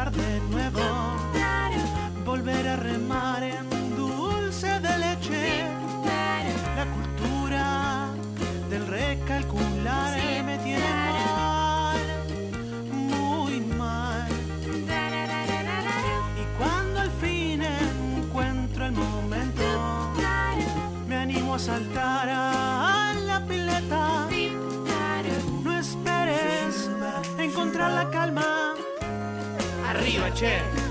[0.00, 0.80] empezar de nuevo,
[2.24, 3.42] volver a remar
[30.20, 30.89] Arriba,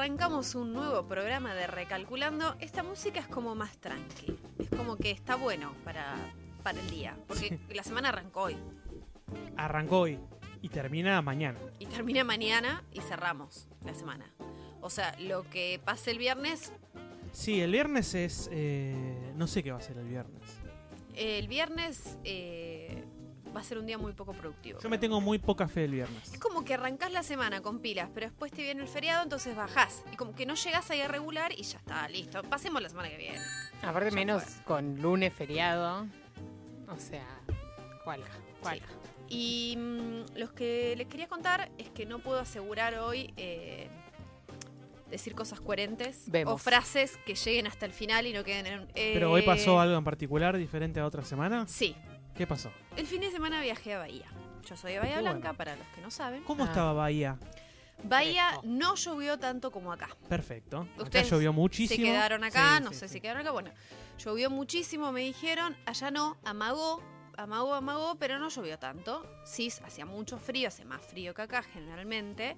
[0.00, 2.54] arrancamos un nuevo programa de Recalculando.
[2.60, 6.14] Esta música es como más tranqui, es como que está bueno para,
[6.62, 8.56] para el día, porque la semana arrancó hoy
[9.56, 10.18] Arrancó hoy
[10.60, 11.58] y termina mañana.
[11.78, 14.30] y termina mañana y cerramos la semana.
[14.82, 16.72] O sea, lo que pase el viernes,
[17.32, 18.48] Sí, el viernes es.
[18.52, 20.42] eh, no sé qué va a ser el viernes.
[21.14, 22.75] el viernes eh,
[23.56, 24.78] va a ser un día muy poco productivo.
[24.80, 26.32] Yo me tengo muy poca fe el viernes.
[26.32, 29.56] Es como que arrancás la semana con pilas, pero después te viene el feriado, entonces
[29.56, 30.02] bajás.
[30.12, 32.42] Y como que no llegás ahí a regular y ya está, listo.
[32.42, 33.38] Pasemos la semana que viene.
[33.82, 34.64] Aparte Ya menos fue.
[34.64, 36.06] con lunes feriado.
[36.88, 37.26] O sea,
[38.04, 38.86] cualca, cualca.
[39.28, 43.88] Y mm, los que les quería contar es que no puedo asegurar hoy eh,
[45.10, 46.54] decir cosas coherentes Vemos.
[46.54, 48.80] o frases que lleguen hasta el final y no queden en...
[48.94, 51.66] eh, Pero hoy pasó algo en particular diferente a otra semana.
[51.66, 51.96] Sí.
[52.36, 52.70] ¿Qué pasó?
[52.96, 54.26] El fin de semana viajé a Bahía.
[54.68, 55.56] Yo soy de Bahía Qué Blanca, bueno.
[55.58, 56.42] para los que no saben.
[56.44, 56.66] ¿Cómo Ah.
[56.66, 57.38] estaba Bahía?
[58.02, 58.62] Bahía Fresco.
[58.66, 60.08] no llovió tanto como acá.
[60.28, 60.86] Perfecto.
[60.94, 61.96] Acá Ustedes llovió muchísimo.
[61.96, 63.14] Se quedaron acá, Sí, no sí, sé sí.
[63.14, 63.52] si quedaron acá.
[63.52, 63.70] Bueno,
[64.18, 65.74] llovió muchísimo, me dijeron.
[65.86, 67.02] Allá no, amagó,
[67.38, 69.24] amagó, amagó, pero no llovió tanto.
[69.46, 72.56] Sí, hacía mucho frío, hace más frío que acá generalmente.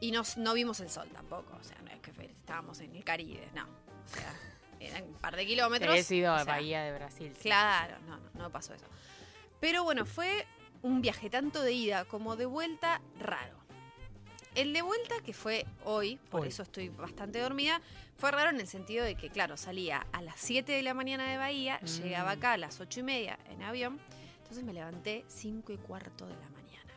[0.00, 1.54] Y nos, no vimos el sol tampoco.
[1.60, 3.64] O sea, no es que fe- estábamos en el Caribe, no.
[3.64, 4.32] O sea,
[4.80, 5.94] eran un par de kilómetros.
[5.94, 7.32] He sido a o sea, Bahía de Brasil.
[7.34, 7.42] sí.
[7.42, 8.86] Claro, no, no, no pasó eso.
[9.60, 10.46] Pero bueno, fue
[10.82, 13.56] un viaje tanto de ida como de vuelta raro.
[14.54, 16.48] El de vuelta, que fue hoy, por Hoy.
[16.48, 17.80] eso estoy bastante dormida,
[18.16, 21.30] fue raro en el sentido de que, claro, salía a las 7 de la mañana
[21.30, 21.86] de Bahía, Mm.
[22.02, 24.00] llegaba acá a las 8 y media en avión,
[24.38, 26.92] entonces me levanté 5 y cuarto de la mañana,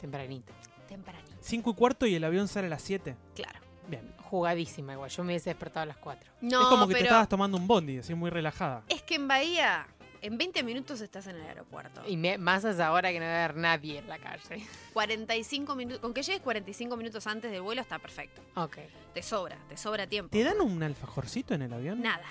[0.00, 0.52] Tempranito.
[0.88, 3.16] tempranito, Cinco y cuarto y el avión sale a las 7.
[3.34, 3.60] claro.
[3.88, 4.12] Bien.
[4.32, 5.10] Jugadísima igual.
[5.10, 6.30] Yo me hubiese despertado a las 4.
[6.40, 8.82] No, es como que pero te estabas tomando un bondi, así muy relajada.
[8.88, 9.86] es que en Bahía,
[10.22, 12.02] en 20 minutos estás en el aeropuerto.
[12.08, 14.66] Y me- más es ahora que no debe haber nadie en la calle.
[14.94, 18.40] 45 minutos, con que llegues 45 minutos antes del vuelo está perfecto.
[18.54, 18.78] Ok.
[19.12, 20.30] Te sobra, te sobra tiempo.
[20.32, 22.00] ¿Te dan un alfajorcito en el avión?
[22.00, 22.24] Nada.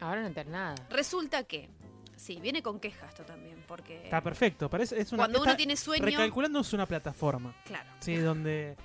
[0.00, 0.74] Ahora no entiendo nada.
[0.90, 1.68] Resulta que,
[2.16, 4.68] sí, viene con queja esto también, porque Está perfecto.
[4.68, 7.54] Parece, es una, cuando uno tiene sueño, Recalculando es una plataforma.
[7.64, 8.76] claro, Sí, donde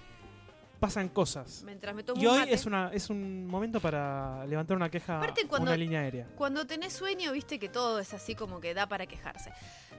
[0.83, 1.63] pasan cosas.
[1.65, 4.89] mientras me tomo Y un hoy mate, es, una, es un momento para levantar una
[4.89, 6.27] queja Aparte, a cuando- una línea aérea.
[6.35, 9.51] cuando tenés sueño, viste que todo es así como que da para quejarse.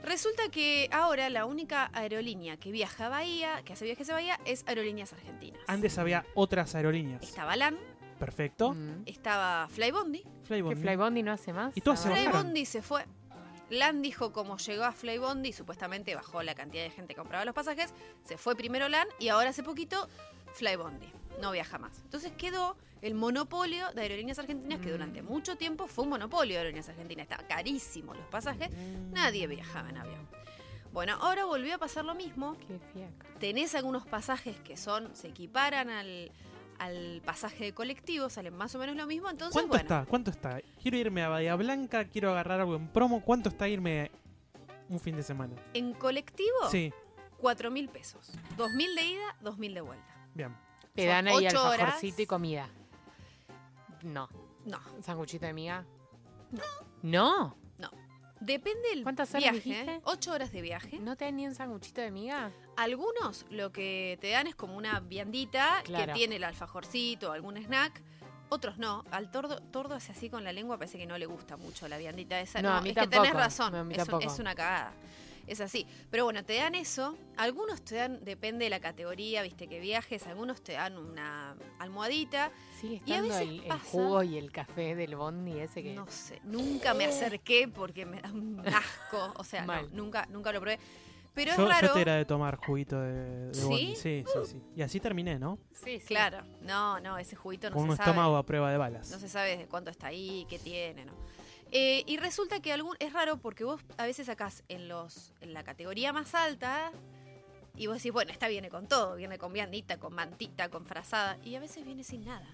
[0.03, 4.39] Resulta que ahora la única aerolínea que viaja a Bahía, que hace viajes a Bahía,
[4.45, 5.59] es Aerolíneas Argentinas.
[5.65, 7.23] Antes había otras aerolíneas.
[7.23, 7.75] Estaba LAN,
[8.19, 8.73] Perfecto.
[8.73, 9.03] Mm.
[9.07, 10.23] estaba Flybondi.
[10.43, 10.75] Flybondi.
[10.75, 11.75] ¿Que Flybondi no hace más?
[11.75, 12.11] ¿Y todas se?
[12.11, 13.03] Flybondi se fue.
[13.71, 17.55] LAN dijo como llegó a Flybondi, supuestamente bajó la cantidad de gente que compraba los
[17.55, 17.91] pasajes,
[18.23, 20.07] se fue primero LAN y ahora hace poquito
[20.55, 21.11] Flybondi.
[21.41, 21.97] No viaja más.
[22.03, 25.25] Entonces quedó el monopolio de Aerolíneas Argentinas, que durante Mm.
[25.25, 27.23] mucho tiempo fue un monopolio de Aerolíneas Argentinas.
[27.23, 28.69] Estaba carísimo los pasajes,
[29.11, 30.27] nadie viajaba en avión.
[30.93, 32.55] Bueno, ahora volvió a pasar lo mismo.
[32.67, 33.25] Qué fiaca.
[33.39, 36.31] Tenés algunos pasajes que son, se equiparan al,
[36.79, 39.29] al pasaje de colectivo, salen más o menos lo mismo.
[39.29, 40.05] Entonces, ¿Cuánto bueno, está?
[40.05, 40.61] ¿Cuánto está?
[40.81, 43.21] Quiero irme a Bahía Blanca, quiero agarrar algo en promo.
[43.21, 44.09] ¿Cuánto está irme
[44.87, 45.53] un fin de semana?
[45.73, 46.93] en colectivo, Sí,
[47.39, 48.31] 4 mil pesos.
[48.55, 50.14] 2 mil de ida, 2 mil de vuelta.
[50.35, 50.55] Bien.
[50.93, 52.19] Te dan ahí ocho alfajorcito horas.
[52.19, 52.69] y comida.
[54.03, 54.29] No.
[54.65, 55.85] No, ¿Un sanguchito de miga?
[57.01, 57.55] No.
[57.77, 57.91] ¿No?
[58.41, 59.59] depende del ¿Cuántas horas viaje.
[59.59, 60.01] dijiste?
[60.03, 60.99] 8 horas de viaje.
[60.99, 62.51] ¿No te dan ni un sanguchito de miga?
[62.77, 66.07] Algunos lo que te dan es como una viandita Claro.
[66.07, 68.01] que tiene el alfajorcito o algún snack.
[68.49, 69.03] Otros no.
[69.09, 71.97] Al tordo, tordo hace así con la lengua, parece que no le gusta mucho la
[71.97, 72.61] viandita esa.
[72.61, 73.23] No, a mí es que tampoco.
[73.23, 73.71] tenés razón.
[73.71, 74.31] No, a mí es, un- tampoco.
[74.33, 74.91] es una cagada.
[75.47, 75.85] Es así.
[76.09, 77.15] Pero bueno, te dan eso.
[77.37, 80.25] Algunos te dan, depende de la categoría, viste, que viajes.
[80.27, 82.51] Algunos te dan una almohadita.
[82.79, 85.93] Sigue Y a veces el, el pasa- jugo y el café del bondi ese que...
[85.93, 90.51] No sé, nunca me acerqué porque me da un asco, o sea, no, nunca, nunca
[90.51, 90.79] lo probé.
[91.35, 91.87] Pero yo, es raro.
[91.87, 93.61] yo te era de tomar juguito de, de ¿Sí?
[93.63, 93.95] bondi.
[93.97, 94.61] Sí, sí, sí.
[94.73, 95.59] Y así terminé, ¿no?
[95.73, 96.05] Sí, sí.
[96.07, 98.09] Claro, no, no, ese juguito no Con se un sabe.
[98.11, 99.11] estómago a prueba de balas.
[99.11, 101.13] No se sabe desde cuánto está ahí, qué tiene, ¿no?
[101.71, 105.53] Eh, y resulta que algún es raro porque vos a veces sacás en los en
[105.53, 106.91] la categoría más alta
[107.77, 111.37] y vos decís, bueno, esta viene con todo, viene con viandita, con mantita, con frazada,
[111.43, 112.47] y a veces viene sin nada.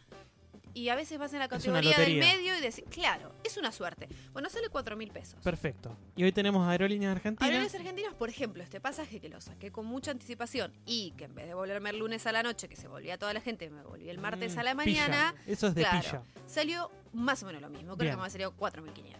[0.74, 4.08] Y a veces vas en la categoría del medio y decís, claro, es una suerte.
[4.34, 5.40] Bueno, sale cuatro mil pesos.
[5.44, 5.96] Perfecto.
[6.16, 7.44] Y hoy tenemos Aerolíneas Argentinas.
[7.50, 11.36] Aerolíneas Argentinas, por ejemplo, este pasaje que lo saqué con mucha anticipación y que en
[11.36, 13.84] vez de volverme el lunes a la noche, que se volvía toda la gente, me
[13.84, 15.08] volví el martes Mm, a la pilla.
[15.08, 16.00] mañana, Eso es de Claro.
[16.02, 16.24] pilla.
[16.48, 17.96] salió más o menos lo mismo.
[17.98, 18.16] Creo Bien.
[18.16, 19.20] que me salió 4.500.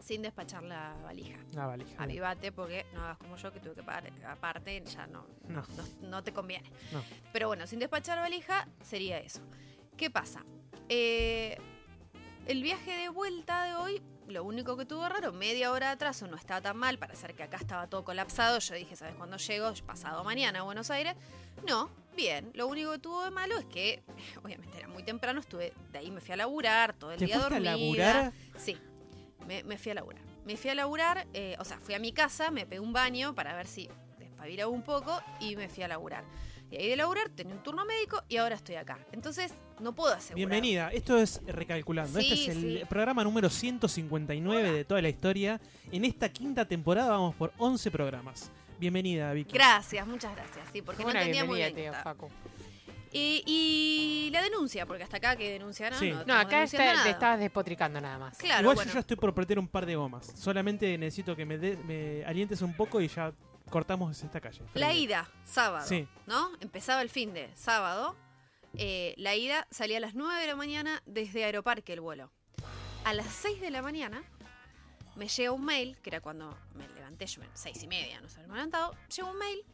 [0.00, 1.38] Sin despachar la valija.
[1.54, 2.02] La valija.
[2.02, 5.62] Avivate porque no hagas como yo que tuve que pagar aparte, ya no, No.
[5.76, 6.68] no, no te conviene.
[7.32, 9.40] Pero bueno, sin despachar valija sería eso.
[9.96, 10.44] ¿Qué pasa?
[10.88, 11.56] Eh,
[12.46, 16.26] el viaje de vuelta de hoy, lo único que tuvo raro, media hora de atraso,
[16.26, 18.58] no estaba tan mal, para hacer que acá estaba todo colapsado.
[18.58, 19.72] Yo dije, ¿sabes cuándo llego?
[19.86, 21.14] Pasado mañana a Buenos Aires.
[21.68, 22.50] No, bien.
[22.54, 24.02] Lo único que tuvo de malo es que,
[24.42, 27.36] obviamente era muy temprano, estuve, de ahí me fui a laburar todo el ¿Te día
[27.36, 27.76] fuiste a dormida.
[27.76, 28.32] laburar?
[28.56, 28.76] Sí,
[29.46, 30.22] me, me fui a laburar.
[30.44, 33.32] Me fui a laburar, eh, o sea, fui a mi casa, me pegué un baño
[33.34, 36.24] para ver si despabilaba un poco y me fui a laburar.
[36.72, 38.98] Y ahí de laburar tenía un turno médico y ahora estoy acá.
[39.12, 40.36] Entonces, no puedo asegurar.
[40.36, 42.18] Bienvenida, esto es Recalculando.
[42.18, 42.84] Sí, este es el sí.
[42.88, 45.60] programa número 159 de toda la historia.
[45.90, 48.50] En esta quinta temporada vamos por 11 programas.
[48.80, 49.52] Bienvenida, Vicky.
[49.52, 50.66] Gracias, muchas gracias.
[50.72, 51.74] Sí, porque Qué no buena entendía muy bien.
[51.74, 51.92] tío.
[53.14, 55.98] Y, y la denuncia, porque hasta acá que denunciaron.
[55.98, 56.10] Sí.
[56.26, 57.04] No, acá está- nada.
[57.04, 58.38] te estabas despotricando nada más.
[58.38, 58.88] Claro, Igual bueno.
[58.88, 60.32] yo ya estoy por meter un par de gomas.
[60.34, 63.30] Solamente necesito que me, de- me alientes un poco y ya
[63.72, 64.60] cortamos esta calle.
[64.74, 64.94] La Frente.
[64.96, 66.06] ida, sábado, Sí.
[66.26, 66.50] ¿no?
[66.60, 68.14] Empezaba el fin de sábado.
[68.74, 72.30] Eh, la ida salía a las 9 de la mañana desde Aeroparque el vuelo.
[73.04, 74.22] A las 6 de la mañana
[75.16, 78.28] me llega un mail, que era cuando me levanté, yo me, 6 y media, no
[78.28, 78.94] sé, me he levantado.
[79.14, 79.64] Llega un mail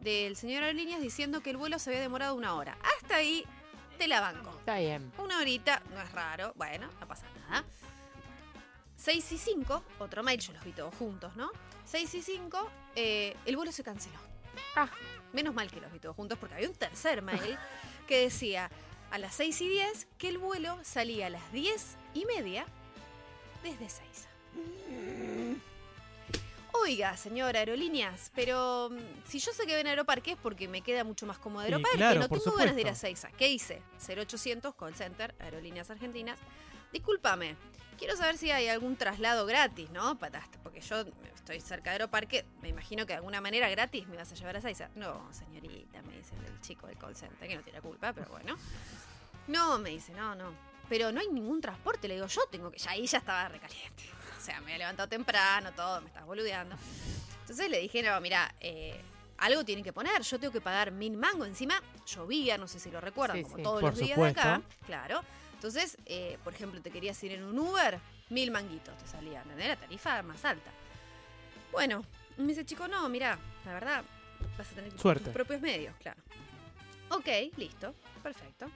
[0.00, 2.76] del señor Aerolíneas diciendo que el vuelo se había demorado una hora.
[2.98, 3.44] Hasta ahí
[3.96, 4.50] te la banco.
[4.58, 5.10] Está bien.
[5.18, 7.64] Una horita, no es raro, bueno, no pasa nada.
[8.96, 11.50] 6 y 5, otro mail, yo los vi todos juntos, ¿no?
[11.86, 14.18] 6 y 5, eh, el vuelo se canceló.
[14.74, 14.88] Ah.
[15.32, 17.58] Menos mal que los vi todos juntos porque había un tercer mail
[18.06, 18.70] que decía
[19.10, 22.66] a las 6 y 10 que el vuelo salía a las 10 y media
[23.62, 24.28] desde Seiza.
[26.72, 31.04] Oiga, señora Aerolíneas, pero mm, si yo sé que ven Aeroparque es porque me queda
[31.04, 32.94] mucho más cómodo Aeroparque, claro, no tengo ganas de ir a.
[32.94, 33.30] Seiza.
[33.32, 33.82] ¿Qué hice?
[34.06, 36.38] 0800 Call Center, Aerolíneas Argentinas.
[36.92, 37.56] Discúlpame,
[37.98, 40.18] quiero saber si hay algún traslado gratis, ¿no?
[40.18, 41.04] Porque yo
[41.46, 44.56] estoy cerca de Aeroparque, me imagino que de alguna manera gratis me vas a llevar
[44.56, 44.88] a Seiza.
[44.96, 48.56] No, señorita, me dice el chico del call center, que no tiene culpa, pero bueno.
[49.46, 50.52] No, me dice, no, no.
[50.88, 52.78] Pero no hay ningún transporte, le digo, yo tengo que...
[52.78, 54.02] Ya ahí ya estaba recaliente.
[54.36, 56.76] O sea, me había levantado temprano, todo, me estás boludeando.
[57.42, 59.00] Entonces le dije, no, mira, eh,
[59.38, 61.44] algo tienen que poner, yo tengo que pagar mil mango.
[61.44, 63.62] Encima, llovía, no sé si lo recuerdan, Sí, como sí.
[63.62, 64.62] todos Por los días de acá.
[64.84, 65.22] Claro.
[65.54, 68.00] Entonces, eh, por ejemplo, te querías ir en un Uber,
[68.30, 69.68] mil manguitos te salían, ¿entendés?
[69.68, 70.72] La tarifa más alta.
[71.76, 72.02] Bueno,
[72.38, 74.02] me dice, chico, no, mira, la verdad,
[74.56, 75.24] vas a tener Suerte.
[75.24, 76.18] tus propios medios, claro.
[77.10, 77.28] Ok,
[77.58, 78.70] listo, perfecto.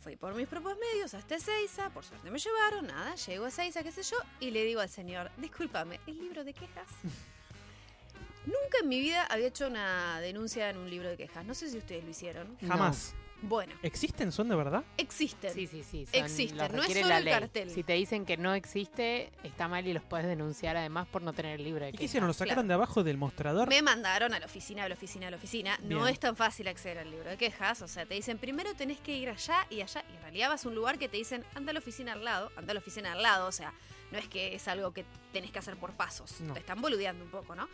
[0.00, 3.82] Fui por mis propios medios hasta Ezeiza, por suerte me llevaron, nada, llego a Ezeiza,
[3.82, 6.86] qué sé yo, y le digo al señor, discúlpame, ¿el libro de quejas?
[8.46, 11.68] Nunca en mi vida había hecho una denuncia en un libro de quejas, no sé
[11.68, 12.56] si ustedes lo hicieron.
[12.60, 13.12] Jamás.
[13.42, 14.32] Bueno, ¿Existen?
[14.32, 14.82] ¿Son de verdad?
[14.96, 15.52] existen.
[15.52, 16.06] Sí, sí, sí.
[16.06, 17.70] son- Existen, no es solo la el cartel.
[17.70, 21.32] Si te dicen que no existe, está mal y los puedes denunciar además por no
[21.34, 22.26] tener el libro de ¿Y qué hicieron?
[22.26, 23.68] ¿Lo sacaron de abajo del mostrador?
[23.68, 25.78] Me mandaron a la oficina, a la oficina, a la oficina.
[25.82, 27.82] No es tan fácil acceder al libro de quejas.
[27.82, 30.02] O sea, te dicen primero tenés que ir allá y allá.
[30.10, 32.24] Y en realidad vas a un lugar que te dicen anda a la oficina al
[32.24, 33.46] lado, anda a la oficina al lado.
[33.48, 33.74] O sea,
[34.10, 36.40] no es que es algo que tenés que hacer por pasos.
[36.40, 36.54] No.
[36.54, 37.68] Te están boludeando un poco, ¿no?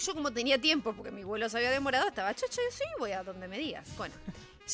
[0.00, 3.24] Yo como tenía tiempo, porque mi vuelo se había demorado, estaba chocho, sí, voy a
[3.24, 3.88] donde me digas.
[3.96, 4.14] Bueno,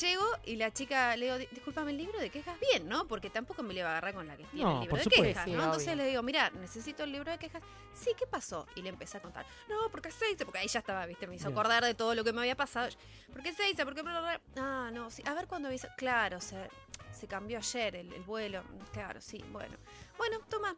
[0.01, 3.07] llego y la chica le digo, "Di- discúlpame el libro de quejas, bien, ¿no?
[3.09, 4.99] Porque tampoco me le iba a agarrar con la que tiene No, el libro por
[4.99, 5.25] de supuesto.
[5.25, 5.65] quejas, Sí, ¿no?
[5.65, 5.97] Entonces obvio.
[5.97, 7.63] le digo, mira, necesito el libro de quejas.
[7.95, 8.67] Sí, ¿qué pasó?
[8.75, 9.47] Y le empecé a contar.
[9.69, 11.59] No, porque se dice, porque ahí ya estaba, viste, me hizo Bien.
[11.59, 12.89] acordar de todo lo que me había pasado.
[13.33, 13.85] ¿Por qué se dice?
[13.85, 14.03] ¿Por qué?
[14.03, 14.63] bla, bla, bla?
[14.63, 15.23] Ah, no, sí.
[15.27, 15.89] A ver cuándo avisó.
[15.97, 16.69] Claro, se,
[17.13, 18.63] se cambió ayer el, el vuelo.
[18.93, 19.77] Claro, sí, bueno.
[20.19, 20.75] Bueno, toma.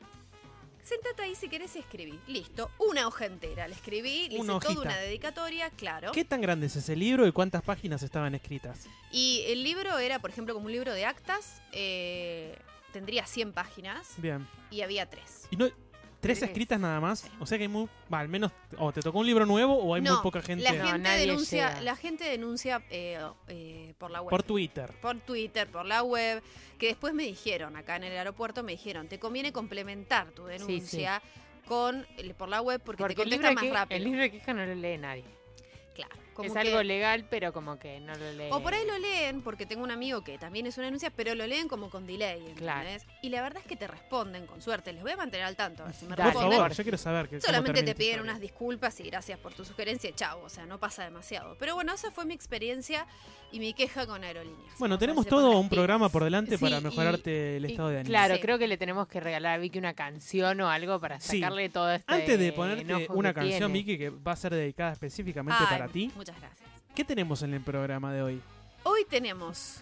[0.86, 2.20] Sentate ahí si querés y escribí.
[2.28, 3.66] Listo, una hoja entera.
[3.66, 6.12] Le escribí, le Una hice toda una dedicatoria, claro.
[6.12, 8.86] ¿Qué tan grande es ese libro y cuántas páginas estaban escritas?
[9.10, 11.60] Y el libro era, por ejemplo, como un libro de actas.
[11.72, 12.56] eh,
[12.92, 14.46] tendría 100 páginas Bien.
[14.70, 15.48] y había tres.
[15.50, 15.68] ¿Y no,
[16.26, 16.50] tres Tres.
[16.50, 17.28] escritas nada más?
[17.40, 17.88] O sea que hay muy...
[18.12, 18.52] va, al menos...
[18.78, 20.62] O te tocó un libro nuevo o hay muy No, poca gente...
[20.64, 21.80] La No, gente nadie denuncia, llega.
[21.82, 23.18] la gente denuncia eh,
[23.48, 24.30] eh, por la web.
[24.30, 24.92] Por Twitter.
[25.00, 26.42] por Twitter, por la web,
[26.78, 31.22] que después me dijeron, acá en el aeropuerto me dijeron, te conviene complementar tu denuncia
[31.66, 32.06] con
[32.38, 33.96] por la web porque, Porque te el libro, contesta más que- rápido.
[33.96, 35.24] el libro de queja no lo lee nadie.
[35.94, 36.14] Claro.
[36.36, 38.48] Como es que- algo legal, pero como que no lo lee.
[38.52, 41.34] O por ahí lo leen, porque tengo un amigo que también es una denuncia, pero
[41.34, 43.02] lo leen como con delay, ¿entendés?
[43.02, 43.18] Claro.
[43.22, 44.92] Y la verdad es que te responden, con suerte.
[44.92, 46.98] Les voy a mantener al tanto, a ver si me Dale, Por favor, yo quiero
[46.98, 50.42] saber que Solamente te piden unas disculpas y gracias por tu sugerencia, chao.
[50.44, 51.56] O sea, no pasa demasiado.
[51.58, 53.06] Pero bueno, esa fue mi experiencia
[53.52, 54.78] y mi queja con aerolíneas.
[54.78, 57.96] Bueno, tenemos todo un programa por delante Sí, para y- mejorarte el Y, estado de
[58.00, 58.10] ánimo.
[58.10, 58.40] Claro, Sí.
[58.40, 61.40] creo que le tenemos que regalar a Vicky una canción o algo para Sí.
[61.40, 63.72] sacarle todo este Antes de ponerte una canción, tiene.
[63.72, 66.68] Vicky, que va a ser dedicada específicamente Ay, para ti, Muchas gracias.
[66.92, 68.42] ¿qué tenemos en el programa de hoy?
[68.82, 69.76] Hoy tenemos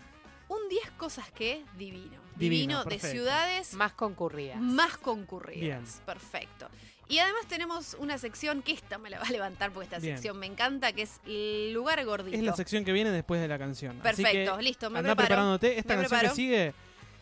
[0.49, 2.21] un 10 cosas que divino.
[2.37, 4.61] Divino, Divino, de ciudades Más concurridas.
[4.61, 5.61] más concurridas.
[5.61, 5.85] Bien.
[6.05, 6.69] Perfecto.
[7.09, 10.17] Y además tenemos una sección que esta me la va a levantar porque esta Bien.
[10.17, 12.37] sección me encanta, que es el lugar gordito.
[12.37, 13.93] Es la sección que viene después de la canción.
[14.03, 15.27] Así Perfecto, que listo, me anda preparo.
[15.29, 15.79] preparándote.
[15.79, 16.29] Esta Me canción preparo.
[16.35, 16.75] que sigue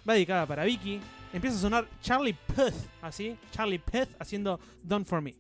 [0.09, 1.00] va dedicada para Vicky.
[1.33, 3.38] Empieza a sonar Charlie Puth, así.
[3.52, 5.35] Charlie Puth haciendo Done For Me.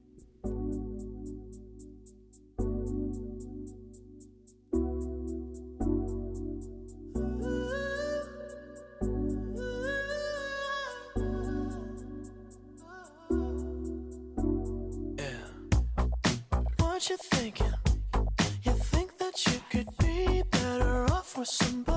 [17.02, 17.74] What you thinking?
[18.62, 21.91] You think that you could be better off with somebody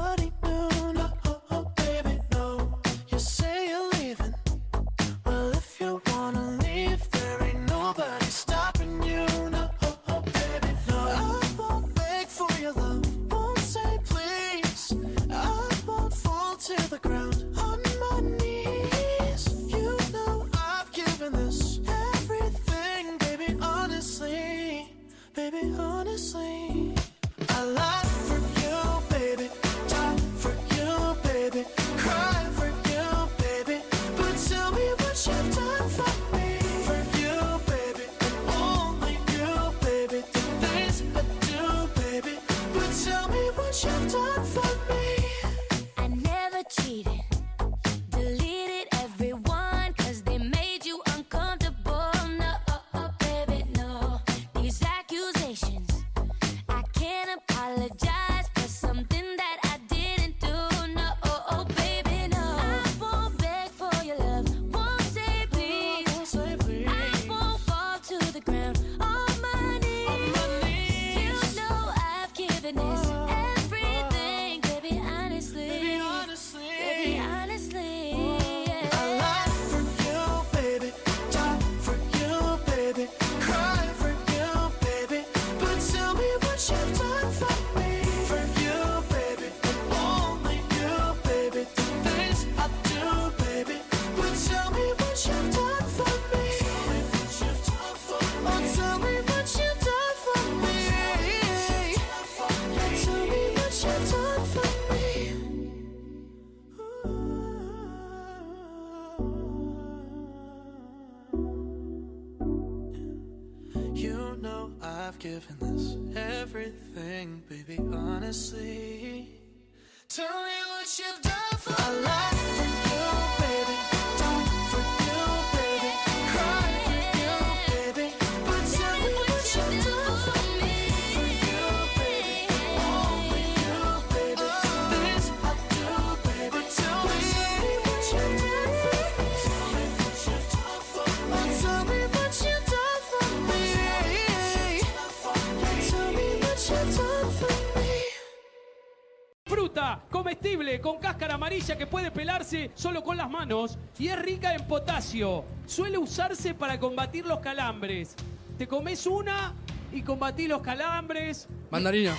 [150.86, 155.44] con cáscara amarilla que puede pelarse solo con las manos y es rica en potasio.
[155.66, 158.16] Suele usarse para combatir los calambres.
[158.60, 159.56] Te comes una
[159.92, 161.50] y combatís los calambres.
[161.72, 162.14] Mandarina.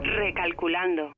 [0.00, 1.12] Recalculando.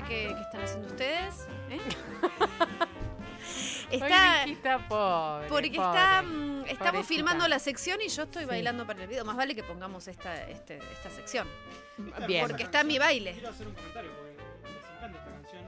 [0.00, 1.46] Sé qué, qué están haciendo ustedes.
[1.70, 1.80] ¿eh?
[3.90, 4.88] está.
[4.88, 5.48] Pobre.
[5.48, 5.88] Porque pobre.
[5.88, 7.02] está, mm, estamos Pobrecita.
[7.04, 8.48] filmando la sección y yo estoy Sí.
[8.48, 9.24] bailando para el video.
[9.24, 11.48] Más vale que pongamos esta, este- esta sección.
[12.26, 12.46] Bien.
[12.46, 13.32] Porque está mi baile.
[13.32, 14.36] Quiero hacer un comentario porque
[14.72, 15.62] les encanta esta canción.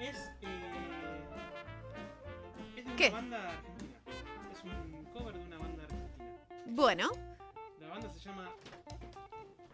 [0.00, 1.24] Es, eh,
[2.76, 3.10] es de una ¿Qué?
[3.10, 3.98] banda argentina.
[4.52, 6.24] Es un cover de una banda argentina.
[6.66, 7.10] Bueno.
[7.80, 8.50] La banda se llama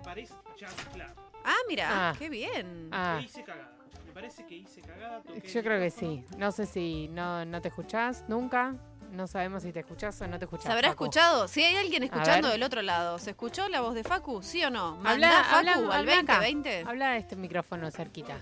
[0.03, 1.07] Paris Jazz Club.
[1.45, 2.15] Ah, mira, Ah.
[2.19, 2.89] qué bien.
[2.91, 3.74] Ah, E hice cagada.
[4.15, 5.23] Parece que hice cagada.
[5.23, 6.25] toqué yo creo que sí.
[6.39, 8.75] No sé si no, no te escuchás nunca.
[9.11, 10.67] No sabemos si te escuchás o no te escuchás.
[10.67, 11.05] ¿Se habrá Facu.
[11.05, 11.47] escuchado?
[11.49, 14.43] Si hay alguien escuchando del otro lado, ¿se escuchó la voz de Facu?
[14.43, 14.89] ¿Sí o no?
[14.89, 16.35] Habla, Mandá Facu habla, al habla acá.
[16.39, 16.85] 2020.
[16.87, 18.35] Habla de este micrófono cerquita.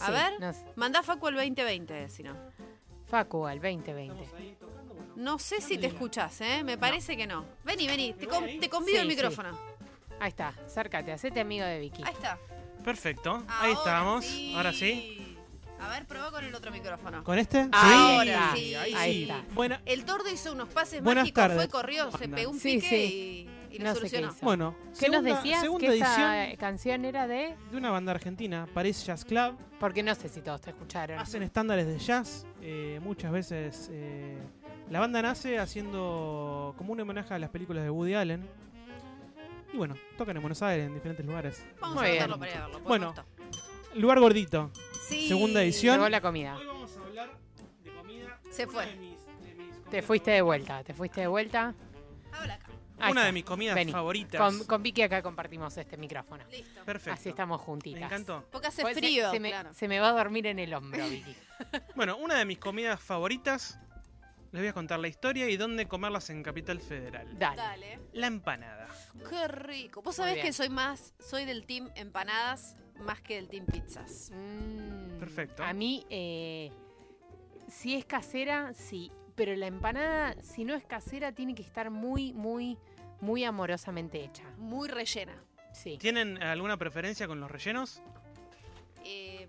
[0.00, 0.40] A Sí, ver.
[0.40, 0.64] no sé.
[0.76, 2.34] Mandá Facu al 2020, si no.
[3.06, 4.28] Facu, al 2020.
[5.16, 6.62] No sé si te escuchás, ¿eh?
[6.64, 7.44] Me parece que no.
[7.64, 9.16] Vení, vení, te, con- te convido Sí, el sí.
[9.16, 9.50] micrófono.
[10.18, 12.02] Ahí está, acércate, hacete amigo de Vicky.
[12.04, 12.38] Ahí está.
[12.84, 13.42] Perfecto.
[13.48, 14.24] Ahí Ahora estamos.
[14.24, 14.52] sí.
[14.56, 15.16] Ahora sí.
[15.80, 17.24] A ver, probá con el otro micrófono.
[17.24, 17.66] ¿Con este?
[17.72, 18.60] Ahora sí.
[18.60, 18.74] sí.
[18.74, 19.42] Ahí Ahí está.
[19.54, 19.80] Buena.
[19.86, 21.56] El tordo hizo unos pases Buenas mágicos, tardes.
[21.56, 23.48] fue, corrió, se pegó un Sí, pique sí.
[23.70, 24.34] y, y lo No sé qué hizo.
[24.42, 27.56] Bueno, ¿Qué nos segunda- decías segunda que edición esta canción era de...?
[27.70, 29.56] de una banda argentina, Paris Jazz Club.
[29.78, 31.18] Porque no sé si todos te escucharon.
[31.18, 32.44] Hacen estándares de jazz.
[32.60, 34.36] eh, muchas veces eh,
[34.90, 38.46] la banda nace haciendo como un homenaje a las películas de Woody Allen.
[39.72, 41.64] Y bueno, tocan en Buenos Aires, en diferentes lugares.
[41.80, 42.22] Vamos Muy a bien.
[42.24, 42.80] anotarlo para ir a verlo.
[42.80, 43.14] Bueno.
[43.94, 44.00] me.
[44.00, 44.70] Lugar gordito.
[45.08, 45.28] Sí.
[45.28, 45.96] segunda edición.
[45.96, 46.56] Llegó la comida.
[46.56, 47.30] Hoy vamos a hablar
[47.82, 48.38] de comida.
[48.50, 48.86] Se fue.
[48.86, 51.74] de mis- de mis Te fuiste de vuelta, te fuiste de vuelta.
[52.32, 52.66] Habla acá.
[53.02, 53.26] Ahí Una está.
[53.26, 53.92] de mis comidas Vení.
[53.92, 54.40] favoritas.
[54.40, 56.44] Con, con Vicky acá compartimos este micrófono.
[56.50, 56.84] Listo.
[56.84, 57.18] Perfecto.
[57.18, 58.02] Así estamos Me juntitas.
[58.02, 58.44] encantó.
[58.52, 59.72] Porque hace Pues se- frío, se, me, claro.
[59.72, 61.34] se me va a dormir en el hombro, Vicky.
[61.96, 63.78] Bueno, una de mis comidas favoritas.
[64.52, 67.38] Les voy a contar la historia y dónde comerlas en Capital Federal.
[67.38, 67.56] Dale.
[67.56, 67.98] Dale.
[68.12, 68.88] La empanada.
[69.28, 70.02] Qué rico.
[70.02, 74.30] Vos sabés que soy más, soy del team empanadas más que del team pizzas.
[74.34, 75.62] Mm, Perfecto.
[75.62, 76.70] A mí, eh,
[77.68, 79.12] si es casera, sí.
[79.36, 82.76] Pero la empanada, si no es casera, tiene que estar muy, muy,
[83.20, 84.42] muy amorosamente hecha.
[84.58, 85.34] Muy rellena.
[85.72, 85.96] Sí.
[85.98, 88.02] ¿Tienen alguna preferencia con los rellenos?
[89.04, 89.48] Eh,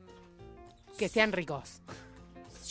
[0.98, 1.82] Que sean ricos.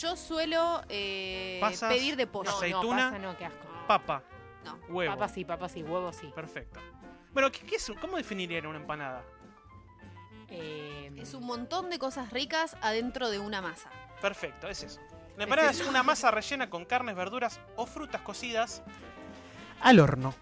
[0.01, 2.49] Yo suelo eh, Pasas, pedir de pollo.
[2.51, 2.95] No, Aceituna.
[3.05, 3.67] no, pasa, no, qué asco.
[3.87, 4.23] Papa,
[4.65, 4.77] No.
[4.89, 5.13] huevo.
[5.13, 6.31] Papas sí, papas sí, huevos sí.
[6.33, 6.79] Perfecto.
[7.33, 9.23] Bueno, ¿qué, qué es, ¿cómo definirían una empanada?
[10.49, 13.89] Eh, Es un montón de cosas ricas adentro de una masa.
[14.21, 14.99] Perfecto, es eso.
[15.37, 18.83] La empanada es una masa rellena con carnes, verduras o frutas cocidas
[19.79, 20.33] al horno.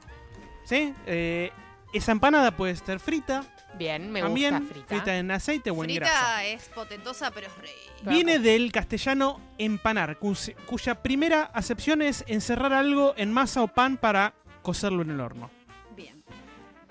[0.63, 0.93] ¿Sí?
[1.05, 1.51] Eh,
[1.93, 3.43] esa empanada puede estar frita,
[3.77, 4.87] bien, me también gusta frita.
[4.87, 6.13] frita en aceite o en grasa.
[6.13, 8.09] Frita es potentosa, pero es rica.
[8.09, 14.33] Viene del castellano empanar, cuya primera acepción es encerrar algo en masa o pan para
[14.61, 15.49] cocerlo en el horno.
[15.95, 16.23] Bien.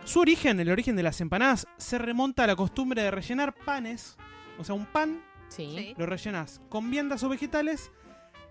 [0.05, 4.16] Su origen, el origen de las empanadas, se remonta a la costumbre de rellenar panes,
[4.59, 5.72] o sea, un pan Sí.
[5.75, 5.94] Sí.
[5.96, 7.90] lo rellenas con viandas o vegetales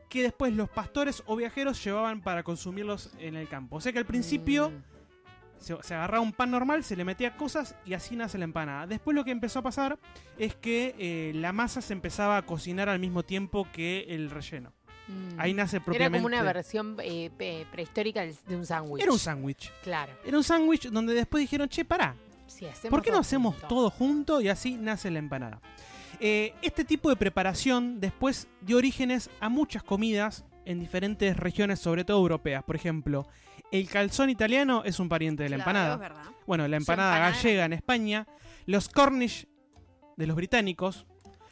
[0.09, 3.75] que después los pastores o viajeros llevaban para consumirlos en el campo.
[3.75, 4.96] O sea que al principio Mm,
[5.59, 8.87] se, se agarraba un pan normal, se le metía cosas y así nace la empanada.
[8.87, 9.99] Después lo que empezó a pasar
[10.37, 14.71] es que eh, la masa se empezaba a cocinar al mismo tiempo que el relleno.
[15.07, 15.39] mm.
[15.39, 16.17] Ahí nace Era propiamente...
[16.17, 19.03] como una versión eh, prehistórica de un sándwich.
[19.03, 19.71] Era un sándwich.
[19.83, 20.13] Claro.
[20.25, 22.15] Era un sándwich donde después dijeron, che, pará,
[22.47, 23.67] hacemos ¿Por qué no hacemos junto.
[23.67, 25.61] todo junto y así nace la empanada?
[26.19, 32.03] Eh, este tipo de preparación después dio orígenes a muchas comidas en diferentes regiones, sobre
[32.03, 32.63] todo europeas.
[32.63, 33.27] Por ejemplo,
[33.71, 35.93] el calzón italiano es un pariente de la Claro, empanada.
[35.95, 36.23] es verdad.
[36.45, 37.35] Bueno, la empanada empanada.
[37.35, 38.27] gallega en España,
[38.65, 39.47] los cornish
[40.15, 41.05] de los británicos,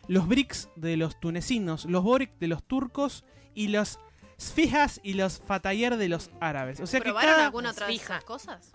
[0.07, 3.99] los bricks de los tunecinos, los boric de los turcos y los
[4.37, 6.79] sfijas y los fatayer de los árabes.
[6.79, 7.45] O sea que ¿Probaron cada...
[7.45, 8.73] alguna otra de cosas?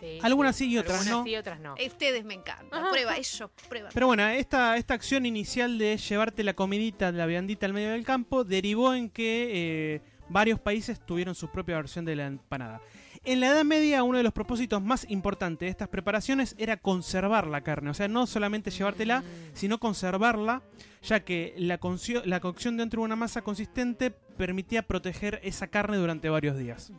[0.00, 1.24] Sí, Algunas sí y otras Algunas no.
[1.24, 1.74] sí y otras no.
[1.74, 2.80] Ustedes me encantan.
[2.80, 2.90] Ajá.
[2.90, 3.90] Prueba, ellos prueban.
[3.94, 8.04] Pero bueno, esta, esta acción inicial de llevarte la comidita, la viandita al medio del
[8.04, 9.50] campo, derivó en que
[9.94, 12.80] eh, varios países tuvieron su propia versión de la empanada.
[13.24, 17.46] En la Edad Media, uno de los propósitos más importantes de estas preparaciones era conservar
[17.46, 17.90] la carne.
[17.90, 19.24] O sea, no solamente llevártela, Mm.
[19.54, 20.62] sino conservarla,
[21.02, 21.78] ya que la,
[22.24, 26.92] la cocción dentro de una masa consistente permitía proteger esa carne durante varios días.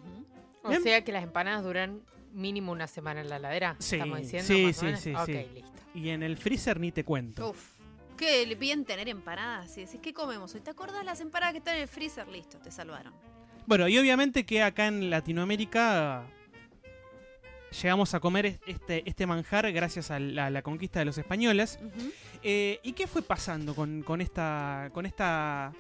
[0.64, 2.02] O sea que las empanadas duran
[2.34, 3.76] mínimo una semana en la heladera.
[3.80, 4.48] Sí, ¿Estamos diciendo?
[4.48, 5.00] sí, más o sí, menos?
[5.02, 5.54] sí, Ok, sí.
[5.54, 5.72] listo.
[5.94, 7.52] Y en el freezer ni te cuento.
[7.52, 7.75] Uf.
[8.18, 9.78] Qué bien tener empanadas.
[9.78, 10.62] Y decís, ¿qué comemos hoy?
[10.62, 12.28] ¿Te acordás las empanadas que están en el freezer?
[12.28, 13.14] Listo, te salvaron.
[13.68, 16.26] Bueno, y obviamente que acá en Latinoamérica
[17.82, 21.80] llegamos a comer es- este, este manjar gracias a la, la conquista de los españoles.
[22.44, 25.74] Eh, ¿Y qué fue pasando con, con esta, con esta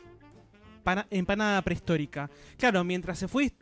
[0.83, 2.29] pana- empanada prehistórica?
[2.57, 3.53] Claro, mientras se fue,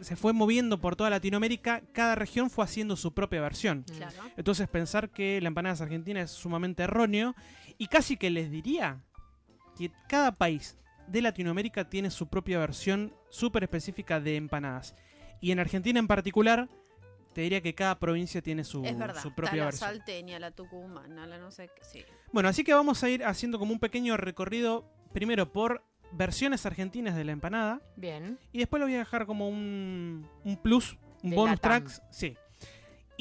[0.00, 3.82] se fue moviendo por toda Latinoamérica, cada región fue haciendo su propia versión.
[3.96, 4.16] Claro.
[4.36, 7.34] Entonces pensar que la empanada argentina es sumamente erróneo
[7.78, 9.02] y casi que les diría
[9.76, 14.94] que cada país de Latinoamérica tiene su propia versión súper específica de empanadas.
[15.40, 16.68] Y en Argentina en particular,
[17.32, 19.20] te diría que cada provincia tiene su, es verdad.
[19.20, 19.90] su Está propia la versión.
[19.90, 21.82] salteña, la tucumana, la no sé qué.
[21.84, 22.04] Sí.
[22.32, 25.82] Bueno, así que vamos a ir haciendo como un pequeño recorrido, primero por
[26.12, 28.38] versiones argentinas de la empanada, Bien.
[28.52, 32.02] y después lo voy a dejar como un, un plus, un De bonus tracks.
[32.10, 32.36] Sí.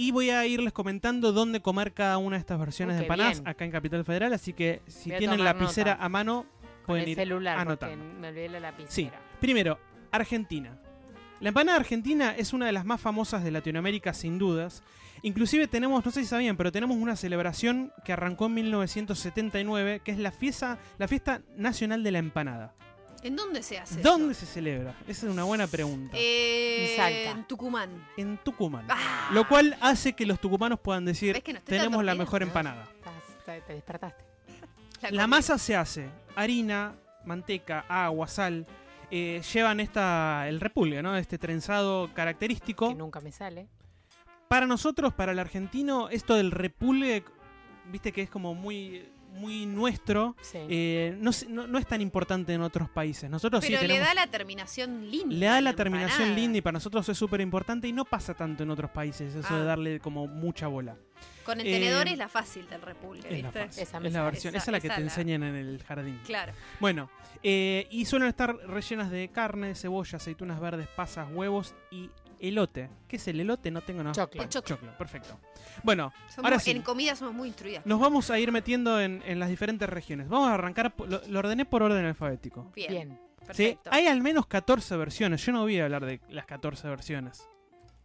[0.02, 3.48] Y voy a irles comentando dónde comer cada una de estas versiones de empanadas bien.
[3.48, 4.34] acá en Capital Federal.
[4.34, 6.06] Así que si Voy tienen lapicera nota.
[6.06, 8.04] a mano, Con pueden el ir celular, anotando.
[8.20, 8.92] me olvidé la lapicera.
[8.92, 9.10] Sí.
[9.40, 9.78] Primero,
[10.12, 10.76] Argentina.
[11.40, 14.82] La empanada argentina es una de las más famosas de Latinoamérica sin dudas.
[15.24, 20.12] Inclusive tenemos, no sé si sabían, pero tenemos una celebración que arrancó en 1979, que
[20.12, 22.74] es la fiesta, la fiesta nacional de la empanada.
[23.24, 24.42] ¿En dónde se hace ¿Dónde eso?
[24.42, 24.96] se celebra?
[25.08, 26.18] Esa es una buena pregunta.
[26.18, 27.32] Eh, En Salta.
[27.40, 28.08] En Tucumán.
[28.18, 28.86] En Tucumán.
[28.90, 29.30] Ah.
[29.32, 32.88] Lo cual hace que los tucumanos puedan decir, ¿Ves que no tenemos la mejor empanada.
[33.46, 34.24] Te, te despertaste.
[35.12, 38.66] La masa se hace harina, manteca, agua, sal.
[39.10, 41.16] eh, llevan esta el repulgue, ¿no?
[41.18, 42.90] Este trenzado característico.
[42.90, 43.68] Que nunca me sale.
[44.48, 47.24] Para nosotros, para el argentino, esto del repulgue,
[47.92, 50.36] viste que es como muy, muy nuestro.
[50.42, 50.60] Sí.
[50.70, 53.30] eh, no, no- no es tan importante en otros países.
[53.30, 55.36] Nosotros Pero sí le da la terminación linda.
[55.36, 56.36] le da la terminación empanada.
[56.40, 59.48] linda y para nosotros es súper importante y no pasa tanto en otros países eso
[59.52, 59.58] Ah.
[59.60, 60.96] de darle como mucha bola.
[61.46, 64.24] Con el Eh, tenedor es la fácil del repulgue, Es la, fácil, Esa es la
[64.24, 66.20] versión, Esa- esa es la que esa te la- enseñan en el jardín.
[66.26, 66.54] Claro.
[66.80, 67.10] Bueno,
[67.42, 72.10] eh, y suelen estar rellenas de carne, cebolla, aceitunas verdes, pasas, huevos y
[72.42, 72.90] elote.
[73.08, 73.72] ¿Qué es el elote?
[73.72, 74.14] No tengo nada.
[74.14, 74.42] Choclo.
[74.44, 74.78] El choclo.
[74.98, 75.40] perfecto.
[75.84, 76.72] Bueno, Somos- ahora sí.
[76.72, 77.86] En comida somos muy instruidas.
[77.86, 80.28] Nos vamos a ir metiendo en, en las diferentes regiones.
[80.30, 82.72] Vamos a arrancar, lo, lo ordené por orden alfabético.
[82.76, 82.92] Bien.
[82.92, 83.20] Bien.
[83.54, 83.78] ¿sí?
[83.90, 85.46] Hay al menos 14 versiones.
[85.46, 87.48] Yo no voy a hablar de las 14 versiones.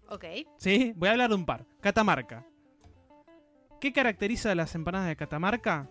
[0.08, 0.24] Ok.
[0.58, 0.92] ¿Sí?
[0.96, 1.64] Voy a hablar de un par.
[1.80, 2.44] Catamarca.
[3.80, 5.90] ¿Qué caracteriza a las empanadas de Catamarca?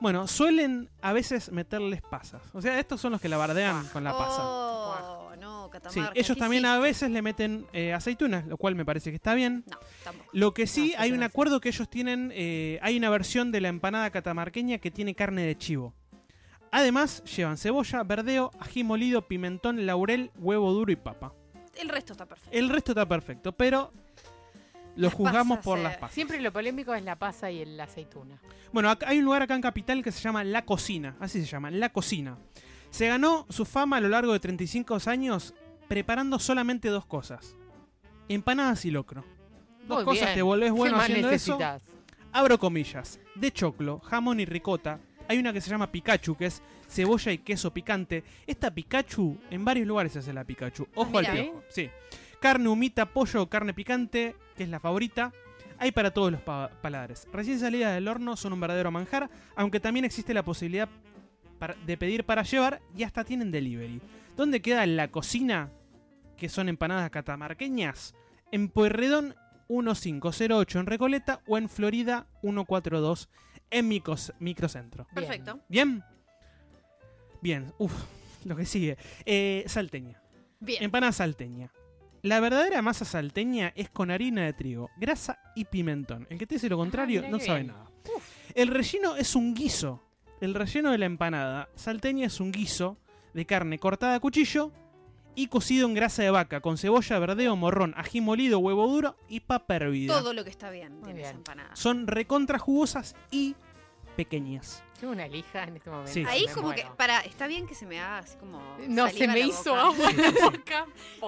[0.00, 2.42] Bueno, suelen a veces meterles pasas.
[2.52, 4.42] O sea, estos son los que la bardean con la pasa.
[4.44, 6.12] Oh, no, Sí, Catamarca.
[6.14, 6.82] ellos ¿qué también a hiciste?
[6.88, 9.64] veces le meten eh, aceitunas, lo cual me parece que está bien.
[9.70, 10.30] No, tampoco.
[10.32, 11.28] Lo que sí, No, hay un aceitunas.
[11.30, 15.42] acuerdo que ellos tienen, eh, hay una versión de la empanada catamarqueña que tiene carne
[15.42, 15.94] de chivo.
[16.72, 21.32] Además, llevan cebolla, verdeo, ají molido, pimentón, laurel, huevo duro y papa.
[21.74, 22.56] El resto está perfecto.
[22.56, 23.92] El resto está perfecto, pero
[24.96, 25.82] lo juzgamos por eh.
[25.82, 26.14] las pasas.
[26.14, 28.40] Siempre lo polémico es la pasa y el- la aceituna.
[28.72, 31.46] Bueno, acá hay un lugar acá en Capital que se llama La Cocina, así se
[31.46, 32.38] llama, La Cocina.
[32.90, 35.54] Se ganó su fama a lo largo de 35 años
[35.88, 37.56] preparando solamente dos cosas.
[38.28, 39.24] Empanadas y locro.
[39.86, 40.34] Dos Muy cosas, bien.
[40.34, 41.58] te volvés ¿Qué bueno más haciendo eso.
[41.58, 41.82] necesitas?
[42.32, 43.20] Abro comillas.
[43.34, 44.98] De choclo, jamón y ricota.
[45.28, 48.24] Hay una que se llama Pikachu, que es cebolla y queso picante.
[48.46, 50.86] Esta Pikachu, en varios lugares se hace la Pikachu.
[50.94, 51.34] Ojo al mira.
[51.34, 51.62] piojo.
[51.68, 51.88] Sí.
[52.40, 55.32] Carne humita, pollo o carne picante, que es la favorita.
[55.78, 57.28] Hay para todos los pa- paladares.
[57.32, 60.88] Recién salida del horno son un verdadero manjar, aunque también existe la posibilidad
[61.86, 64.00] de pedir para llevar y hasta tienen delivery.
[64.36, 65.70] ¿Dónde queda la cocina?
[66.36, 68.14] Que son empanadas catamarqueñas.
[68.52, 69.34] En Pueyrredón
[69.68, 73.28] 1508 en Recoleta o en Florida 142
[73.70, 75.06] en Micos- Microcentro.
[75.14, 75.60] Perfecto.
[75.68, 76.02] ¿Bien?
[77.42, 77.92] Bien, uff,
[78.44, 78.96] lo que sigue.
[79.24, 80.22] Eh, salteña.
[80.60, 80.82] Bien.
[80.82, 81.70] Empanada salteña.
[82.26, 86.26] La verdadera masa salteña es con harina de trigo, grasa y pimentón.
[86.28, 87.66] El que te dice lo contrario mira no sabe bien.
[87.68, 87.88] nada.
[88.52, 90.02] El relleno es un guiso.
[90.40, 92.98] El relleno de la empanada salteña es un guiso
[93.32, 94.72] de carne cortada a cuchillo
[95.36, 99.38] y cocido en grasa de vaca con cebolla, verdeo, morrón, ají molido, huevo duro y
[99.38, 100.18] papa hervida.
[100.18, 101.76] Todo lo que está bien tiene esa empanada.
[101.76, 103.54] Son recontra jugosas y
[104.16, 104.82] pequeñas.
[104.98, 106.10] Tengo una lija en este momento.
[106.12, 106.24] Sí.
[106.26, 108.60] Ahí me como que, para, está bien que se me haga así como.
[108.88, 109.82] No, se me la hizo boca.
[109.82, 110.86] agua en la boca.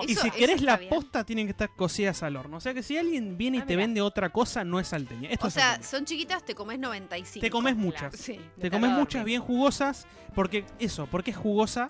[0.08, 0.88] Y si querés la bien.
[0.88, 2.56] posta, tienen que estar cocidas al horno.
[2.56, 5.28] O sea que si alguien viene y Ah, te vende otra cosa, no es salteña.
[5.28, 5.86] Esto O es sea, salteña.
[5.88, 7.44] son chiquitas, te comes 95.
[7.44, 7.84] Te comes Claro.
[7.86, 8.16] muchas.
[8.16, 8.40] Sí.
[8.58, 10.06] Te comes muchas bien jugosas.
[10.34, 11.88] Porque eso, porque es jugosa,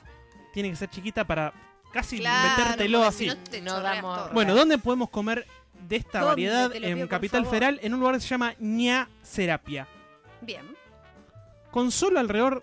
[0.52, 1.52] tiene que ser chiquita para
[1.92, 3.24] casi Claro, metértelo así.
[3.24, 4.30] si no te No damos- todo.
[4.32, 5.46] Bueno, ¿dónde podemos comer
[5.86, 6.74] de esta variedad?
[6.74, 7.50] En Capital favor.
[7.54, 9.86] Federal, en un lugar que se llama ña Serapia.
[10.40, 10.76] Bien.
[11.70, 12.62] Con solo alrededor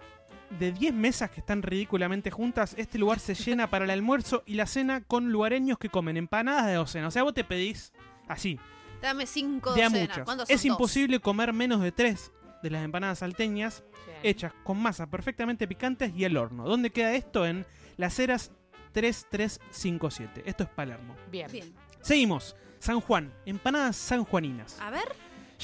[0.60, 4.56] de 10 mesas que están ridículamente juntas, este lugar se llena para el almuerzo y
[4.56, 7.08] la cena con lugareños que comen empanadas de docena.
[7.08, 7.94] O sea, vos te pedís
[8.28, 8.60] así,
[9.02, 10.10] Dame cinco de a docenas.
[10.10, 10.26] muchas.
[10.26, 10.66] ¿Cuántos son Es dos?
[10.72, 12.32] imposible comer menos de tres
[12.64, 14.18] de las empanadas salteñas Bien.
[14.24, 16.64] hechas con masa perfectamente picantes y el horno.
[16.68, 17.46] ¿Dónde queda esto?
[17.46, 17.66] En
[17.98, 18.52] Las Heras
[18.94, 20.44] 3357.
[20.46, 21.16] Esto es Palermo.
[21.32, 21.52] Bien.
[21.52, 21.74] Bien.
[22.02, 22.56] Seguimos.
[22.80, 23.34] San Juan.
[23.46, 24.80] Empanadas sanjuaninas.
[24.82, 25.16] A ver.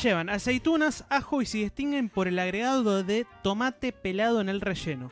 [0.01, 5.11] Llevan aceitunas, ajo y se distinguen por el agregado de tomate pelado en el relleno.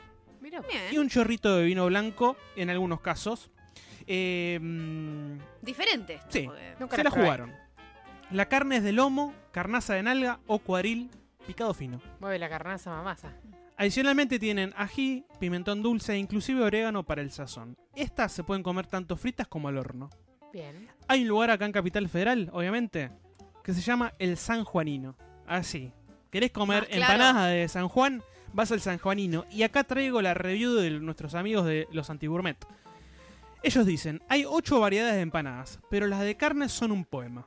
[0.90, 3.50] Y un chorrito de vino blanco en algunos casos.
[4.06, 6.14] Eh, mm, Diferente.
[6.14, 6.48] esto, Sí.
[6.80, 7.24] Nunca se la probé.
[7.24, 7.52] jugaron.
[8.30, 11.10] La carne es de lomo, carnaza de nalga o cuaril
[11.46, 12.00] picado fino.
[12.20, 13.32] Mueve la carnaza mamasa.
[13.76, 17.76] Adicionalmente tienen ají, pimentón dulce e inclusive orégano para el sazón.
[17.94, 20.10] Estas se pueden comer tanto fritas como al horno.
[20.52, 20.88] Bien.
[21.06, 23.10] Hay un lugar acá en Capital Federal, obviamente,
[23.70, 25.16] que se llama el San Juanino.
[25.46, 25.92] Así.
[26.30, 27.12] ¿Querés comer Ah, claro.
[27.12, 28.22] empanadas de San Juan?
[28.52, 29.44] Vas al San Juanino.
[29.50, 32.56] Y acá traigo la review de nuestros amigos de los Antigourmet.
[33.62, 37.46] Ellos dicen, hay ocho variedades de empanadas, pero las de carne son un poema.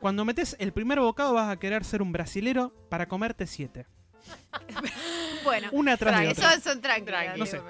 [0.00, 3.86] Cuando metes el primer bocado vas a querer ser un brasilero para comerte siete.
[5.44, 5.68] Bueno.
[5.72, 6.50] Una tras de otra.
[6.52, 7.22] son, son tranquilas.
[7.24, 7.38] Tranqui.
[7.40, 7.60] No sé.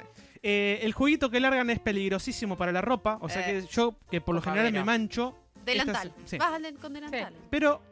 [0.42, 3.60] Eh, el juguito que largan es peligrosísimo para la ropa, o sea Eh.
[3.62, 6.08] que yo, que por lo general me mancho, Delantal.
[6.08, 6.38] Estas- sí.
[6.38, 7.34] Vas al con delantal.
[7.50, 7.82] pero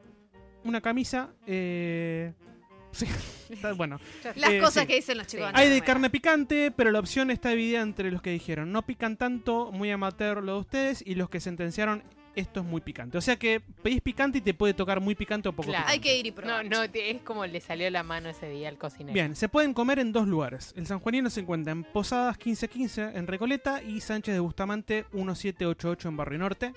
[0.64, 1.30] una camisa...
[1.46, 2.32] Eh,
[2.92, 3.06] sí,
[3.50, 3.98] está bueno.
[4.36, 4.86] Las Eh, cosas sí.
[4.86, 5.48] que dicen los chicos.
[5.48, 5.52] Sí.
[5.56, 9.16] Hay de carne picante, pero la opción está dividida entre los que dijeron no pican
[9.16, 12.02] tanto, muy amateur lo de ustedes, y los que sentenciaron
[12.36, 13.16] esto es muy picante.
[13.16, 15.84] O sea que pedís picante y te puede tocar muy picante o poco Claro.
[15.88, 16.64] Hay que ir y No, probar.
[16.68, 19.12] no, te- es como le salió la mano ese día al cocinero.
[19.14, 20.72] Bien, se pueden comer en dos lugares.
[20.76, 26.16] El sanjuanino se encuentra en Posadas 1515 en Recoleta y Sánchez de Bustamante 1788 en
[26.16, 26.72] Barrio Norte.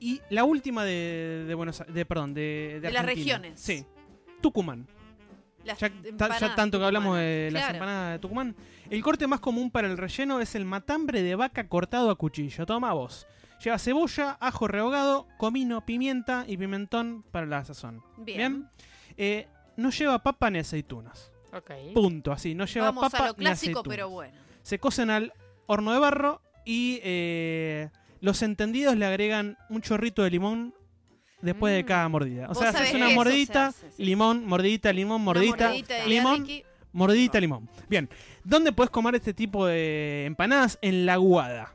[0.00, 2.40] Y la última de, de Buenos Aires, de, perdón, de,
[2.74, 3.60] de De las regiones.
[3.60, 3.84] Sí.
[4.40, 4.86] Tucumán.
[5.64, 7.74] Las Ya, ta- ya tanto que hablamos de las Claro.
[7.76, 8.56] empanadas de Tucumán.
[8.90, 12.64] El corte más común para el relleno es el matambre de vaca cortado a cuchillo.
[12.64, 13.26] Toma vos.
[13.62, 18.02] Lleva cebolla, ajo rehogado, comino, pimienta y pimentón para la sazón.
[18.18, 18.68] Bien.
[19.16, 21.32] Eh, no lleva papa ni aceitunas.
[21.52, 21.72] Ok.
[21.92, 22.54] Punto, así.
[22.54, 23.96] No lleva Vamos papa a lo ni clásico, aceitunas.
[23.96, 24.34] pero bueno.
[24.62, 25.32] Se cocen al
[25.66, 30.74] horno de barro y eh, los entendidos le agregan un chorrito de limón
[31.42, 31.86] después de Mm.
[31.86, 32.46] cada mordida.
[32.50, 34.04] O sea, haces una mordidita, se hace, sí.
[34.04, 35.72] limón, mordidita, limón, mordidita,
[36.06, 36.64] limón, Ricky.
[36.92, 37.68] mordidita, limón.
[37.88, 38.08] Bien,
[38.44, 40.78] ¿dónde puedes comer este tipo de empanadas?
[40.82, 41.74] En La Guada.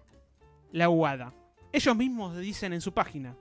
[0.72, 1.34] La Guada.
[1.72, 3.36] Ellos mismos dicen en su página.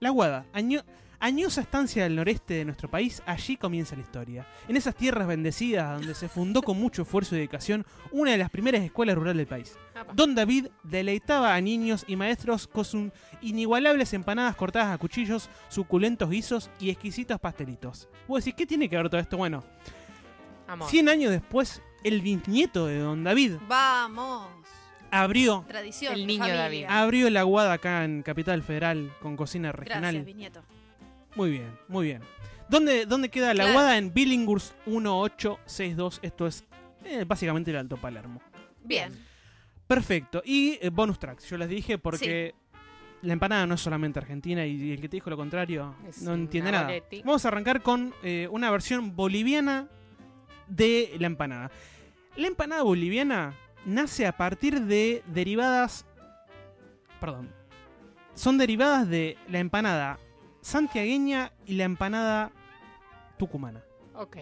[0.00, 0.82] La Guada, año-
[1.22, 4.46] añosa estancia del noreste de nuestro país, allí comienza la historia.
[4.68, 8.50] En esas tierras bendecidas donde se fundó con mucho esfuerzo y dedicación una de las
[8.50, 9.78] primeras escuelas rurales del país.
[10.14, 16.28] Don David deleitaba a niños y maestros con sus inigualables empanadas cortadas a cuchillos, suculentos
[16.28, 18.08] guisos y exquisitos pastelitos.
[18.26, 19.36] Vos decís, ¿qué tiene que ver todo esto?
[19.36, 19.62] Bueno,
[20.66, 20.90] Amor.
[20.90, 24.48] 100 años después, el bisnieto de Don David Vamos.
[25.12, 26.14] abrió, Tradición.
[26.14, 26.62] El niño familia.
[26.62, 26.84] David.
[26.88, 30.14] abrió la aguada acá en Capital Federal con cocina regional.
[30.14, 30.62] Gracias, Viñeto.
[31.34, 32.22] Muy bien, muy bien.
[32.68, 33.70] ¿Dónde, dónde queda la Claro.
[33.70, 33.98] aguada?
[33.98, 36.20] En Billinghurst 1862.
[36.22, 36.64] Esto es
[37.04, 38.40] eh, básicamente el Alto Palermo.
[38.84, 39.12] Bien.
[39.86, 40.42] Perfecto.
[40.44, 42.54] Y eh, bonus tracks, yo les dije porque
[43.22, 46.34] la empanada no es solamente argentina y el que te dijo lo contrario Es no
[46.34, 46.90] entiende nada.
[47.24, 49.88] Vamos a arrancar con eh, una versión boliviana
[50.66, 51.70] de la empanada.
[52.36, 56.06] La empanada boliviana nace a partir de derivadas...
[57.20, 57.50] Perdón.
[58.34, 60.18] Son derivadas de la empanada
[60.62, 62.50] santiagueña y la empanada
[63.36, 63.82] tucumana.
[64.14, 64.36] Ok.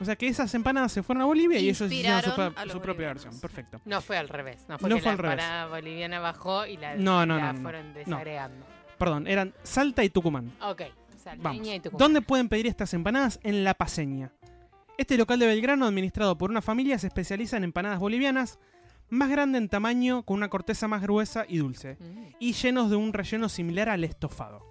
[0.00, 2.22] O sea que esas empanadas se fueron a Bolivia y ellos hicieron
[2.70, 3.38] su, propia versión.
[3.40, 3.80] Perfecto.
[3.84, 4.64] No fue al revés.
[4.68, 5.38] No fue No que fue la al revés.
[5.38, 7.62] empanada boliviana bajó y la, No, no, la no, no.
[7.62, 8.66] fueron desagregando.
[8.98, 10.52] Perdón, eran Salta y Tucumán.
[10.62, 10.82] Ok.
[11.18, 11.98] Salteña y Tucumán.
[11.98, 13.40] ¿Dónde pueden pedir estas empanadas?
[13.42, 14.32] En La Paseña.
[14.96, 18.58] Este local de Belgrano, administrado por una familia, se especializa en empanadas bolivianas,
[19.10, 22.34] más grande en tamaño, con una corteza más gruesa y dulce, Mm.
[22.38, 24.69] y llenos de un relleno similar al estofado.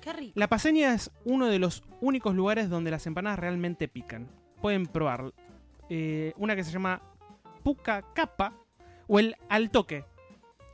[0.00, 0.32] Qué rico.
[0.34, 4.28] La Paseña es uno de los únicos lugares donde las empanadas realmente pican.
[4.62, 5.32] Pueden probar
[5.88, 7.02] eh, una que se llama
[7.62, 8.54] Puca Capa
[9.06, 10.04] o el Al Toque,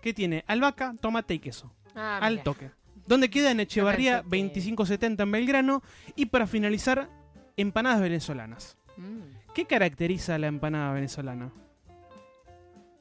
[0.03, 1.73] que tiene albahaca, tomate y queso.
[1.95, 2.45] Ah, al mira.
[2.45, 2.71] toque.
[3.07, 5.83] Donde queda en Echevarría pensé que- 2570 en Belgrano.
[6.17, 7.09] Y para finalizar,
[7.57, 8.77] empanadas venezolanas.
[8.97, 9.53] Mm.
[9.55, 11.53] ¿Qué caracteriza a la empanada venezolana?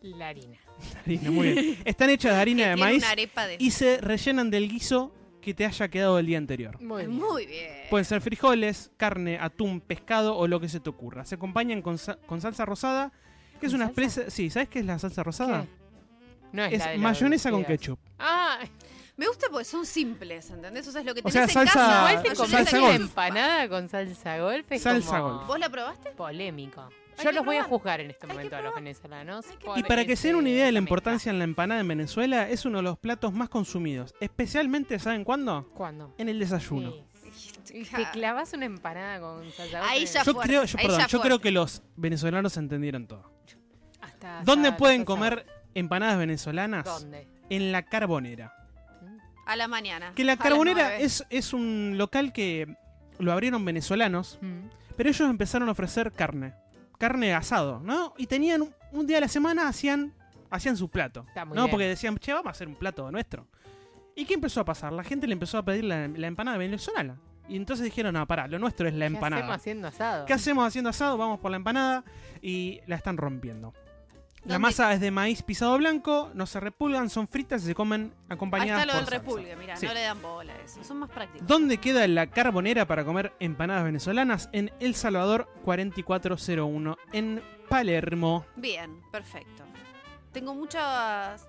[0.01, 0.57] La harina.
[1.05, 1.77] Harina, muy bien.
[1.85, 3.55] Están hechas de harina de maíz de...
[3.59, 5.11] y se rellenan del guiso
[5.45, 6.81] que te haya quedado el día anterior.
[6.81, 7.17] Muy bien.
[7.17, 7.71] Muy bien.
[7.89, 11.23] Pueden ser frijoles, carne, atún, pescado o lo que se te ocurra.
[11.25, 13.11] Se acompañan con, sa- con salsa rosada,
[13.59, 14.01] que es ¿Con una salsa?
[14.11, 14.31] especie...
[14.31, 15.61] Sí, ¿sabes qué es la salsa rosada?
[15.63, 15.69] ¿Qué?
[16.51, 17.99] No es, Es la de los mayonesa con ketchup.
[18.19, 18.59] Ah,
[19.17, 20.87] Me gusta porque son simples, ¿entendés?
[20.87, 21.97] O sea, es lo que O tenés sea, en salsa- casa.
[22.09, 22.95] igual te Ah, comes salsa una golf.
[23.01, 25.47] empanada con salsa golf es Salsa como golf.
[25.47, 26.11] ¿Vos la probaste?
[26.11, 26.89] polémico.
[27.23, 29.45] Yo los voy a juzgar en este momento a los venezolanos.
[29.75, 32.49] Y para que se den una idea de la importancia en la empanada en Venezuela,
[32.49, 34.13] es uno de los platos más consumidos.
[34.19, 35.69] Especialmente, ¿saben cuándo?
[35.73, 36.13] ¿Cuándo?
[36.17, 36.93] En el desayuno.
[37.65, 39.89] Te clavas una empanada con salsa.
[39.89, 43.07] Ahí ya Yo fuerte, creo, yo, ahí perdón, ya yo creo que los venezolanos entendieron
[43.07, 43.31] todo.
[44.01, 46.85] Hasta ¿Dónde pueden comer empanadas venezolanas?
[46.85, 47.27] ¿Dónde?
[47.49, 48.53] En la Carbonera.
[49.45, 50.13] A la mañana.
[50.15, 52.75] Que la Carbonera es un local que
[53.19, 54.67] lo abrieron venezolanos, Mm.
[54.95, 56.53] pero ellos empezaron a ofrecer carne.
[56.97, 58.13] Carne asado, ¿no?
[58.17, 60.13] Y tenían un, un día a la semana hacían,
[60.49, 61.25] hacían su plato.
[61.27, 61.63] Está muy ¿no?
[61.63, 61.71] bien.
[61.71, 63.47] Porque decían, che, vamos a hacer un plato nuestro.
[64.15, 64.93] ¿Y qué empezó a pasar?
[64.93, 67.19] La gente le empezó a pedir la, la empanada venezolana.
[67.47, 69.41] Y entonces dijeron, no, pará, lo nuestro es la ¿Qué empanada.
[69.43, 70.25] hacemos haciendo asado?
[70.25, 71.17] ¿Qué hacemos haciendo asado?
[71.17, 72.03] Vamos por la empanada
[72.41, 73.73] y la están rompiendo.
[74.45, 78.13] La masa es de maíz pisado blanco, no se repulgan, son fritas y se comen
[78.15, 79.19] Ahí acompañadas está lo por del salsa.
[79.19, 79.85] repulgue, mira, Sí.
[79.87, 80.83] no le dan bola a eso.
[80.83, 81.47] Son más prácticos.
[81.47, 84.49] ¿Dónde queda la carbonera para comer empanadas venezolanas?
[84.51, 88.45] En El Salvador 4401, en Palermo.
[88.55, 89.63] Bien, perfecto.
[90.31, 91.47] Tengo muchas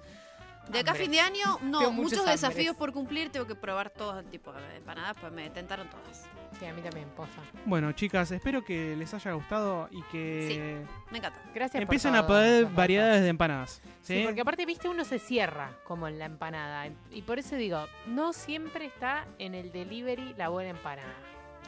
[0.71, 3.31] De acá a fin de año, no, Tengo muchos muchos desafíos por cumplir.
[3.31, 6.25] Tengo que probar todo tipo de empanadas, pues me tentaron todas.
[6.59, 7.43] Sí, a mí también, posta.
[7.65, 11.39] Bueno, chicas, espero que les haya gustado y que Me encanta.
[11.55, 13.25] Gracias por empiecen a todo, poder variedades datos.
[13.25, 13.81] de empanadas.
[14.03, 14.19] ¿sí?
[14.19, 16.89] Sí, porque aparte, viste, uno se cierra como en la empanada.
[17.11, 21.15] Y por eso digo, no siempre está en el delivery la buena empanada.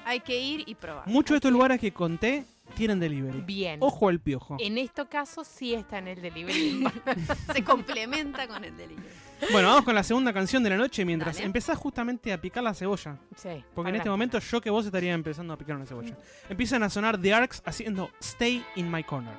[0.04, 1.06] Hay que ir y probar.
[1.06, 3.40] Muchos de estos lugares que conté tienen delivery.
[3.42, 3.78] Bien.
[3.82, 4.56] Ojo al piojo.
[4.58, 6.84] En este caso sí está en el delivery.
[7.52, 9.06] Se complementa con el delivery.
[9.52, 11.46] Bueno, vamos con la segunda canción de la noche mientras Dale.
[11.46, 13.18] empezás justamente a picar la cebolla.
[13.36, 13.64] sí.
[13.74, 16.16] Porque en este momento yo que vos estaría empezando a picar una cebolla.
[16.48, 19.34] Empiezan a sonar The Arcs haciendo Stay in My Corner.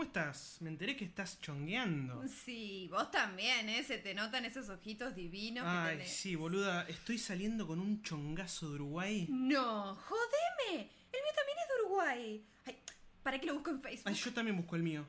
[0.00, 0.56] ¿Cómo estás?
[0.62, 2.26] Me enteré que estás chongueando.
[2.26, 3.82] Sí, vos también, ¿eh?
[3.82, 6.10] Se te notan esos ojitos divinos que Ay, tenés.
[6.10, 9.26] sí, boluda, estoy saliendo con un chongazo de Uruguay.
[9.28, 10.88] No, jodeme.
[11.12, 12.46] El mío también es de Uruguay.
[12.64, 12.78] Ay,
[13.22, 14.08] ¿para qué lo busco en Facebook?
[14.08, 15.06] Ay, yo también busco el mío.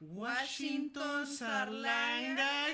[0.00, 2.66] Washington Sarlanga.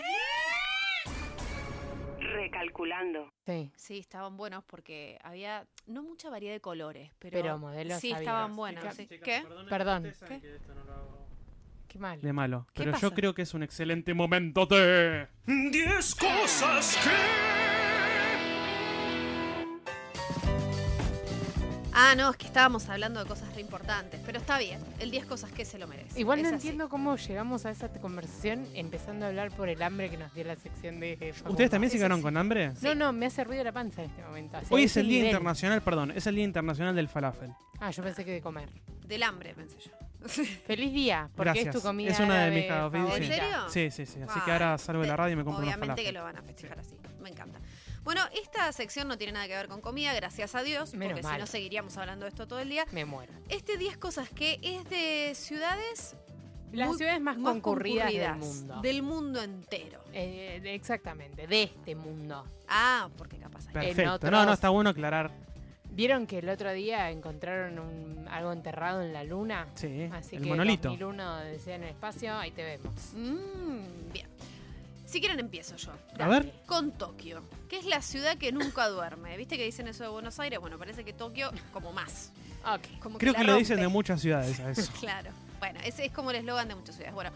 [2.19, 3.33] Recalculando.
[3.47, 3.71] Sí.
[3.77, 8.57] Sí, estaban buenos porque había no mucha variedad de colores, pero, Pero modelos sí estaban
[8.57, 8.83] buenos.
[8.83, 9.07] Chicas, sí.
[9.07, 9.49] Chicas, ¿Qué?
[9.69, 10.03] Perdón.
[10.03, 10.41] que ¿Qué?
[10.41, 11.16] que esto no lo hago
[11.99, 12.23] Qué.
[12.27, 12.67] De malo.
[12.75, 13.03] ¿Qué Pero pasa?
[13.09, 15.27] yo creo que es un excelente momento de.
[15.47, 17.11] 10 cosas que.
[21.99, 24.79] Ah, no, es que estábamos hablando de cosas re importantes, pero está bien.
[24.99, 26.21] El 10 cosas que se lo merece.
[26.21, 26.55] Igual no así.
[26.57, 30.45] entiendo cómo llegamos a esa conversación empezando a hablar por el hambre que nos dio
[30.45, 31.13] la sección de...
[31.19, 31.33] eh.
[31.49, 32.73] ¿Ustedes también se quedaron con hambre?
[32.83, 34.59] No, no, me hace ruido la panza en este momento.
[34.69, 35.31] Hoy es el Día nivel.
[35.31, 37.51] Internacional, perdón, es el Día Internacional del Falafel.
[37.81, 38.69] Ah, yo pensé que de comer.
[39.07, 39.91] Del hambre, pensé yo.
[40.67, 41.75] Feliz día, porque Gracias.
[41.77, 43.17] es tu comida Es una de mis fa- favorita.
[43.17, 43.69] ¿En serio?
[43.69, 44.21] Sí, sí, sí.
[44.23, 46.23] Así Ay, que ahora salgo de la radio y me compro una Obviamente que lo
[46.25, 46.97] van a festejar así.
[47.21, 47.61] Me encanta.
[48.05, 51.35] Bueno, esta sección no tiene nada que ver con comida, gracias a Dios, Menos porque
[51.35, 52.87] si no seguiríamos hablando de esto todo el día.
[52.93, 53.33] Me muero.
[53.49, 56.17] Este 10 cosas que es de ciudades
[56.73, 58.81] Las muy- ciudades más, concurridas, del mundo.
[58.81, 60.05] del mundo entero.
[60.13, 62.45] Eh, exactamente, de este mundo.
[62.69, 63.73] Ah, porque capaz hay.
[63.73, 64.13] Perfecto.
[64.15, 65.33] otros- No, no, está bueno aclarar.
[65.97, 69.67] ¿Vieron que el otro día encontraron un- algo enterrado en la luna?
[69.75, 70.89] Sí, Así el que monolito.
[70.91, 72.95] 2001 decía en el espacio, ahí te vemos.
[73.15, 74.27] Mm, bien.
[75.07, 75.93] Si quieren empiezo yo.
[76.19, 76.53] A ver.
[76.67, 79.37] Con Tokio, que es la ciudad que nunca duerme.
[79.39, 80.59] ¿Viste que dicen eso de Buenos Aires?
[80.61, 82.31] Bueno, parece que Tokio como más.
[82.67, 82.99] Ok.
[83.01, 84.93] Como Creo que lo dicen de muchas ciudades a eso.
[85.01, 85.31] Claro.
[85.61, 87.15] Bueno, ese es como el eslogan de muchas ciudades.
[87.15, 87.31] Bueno,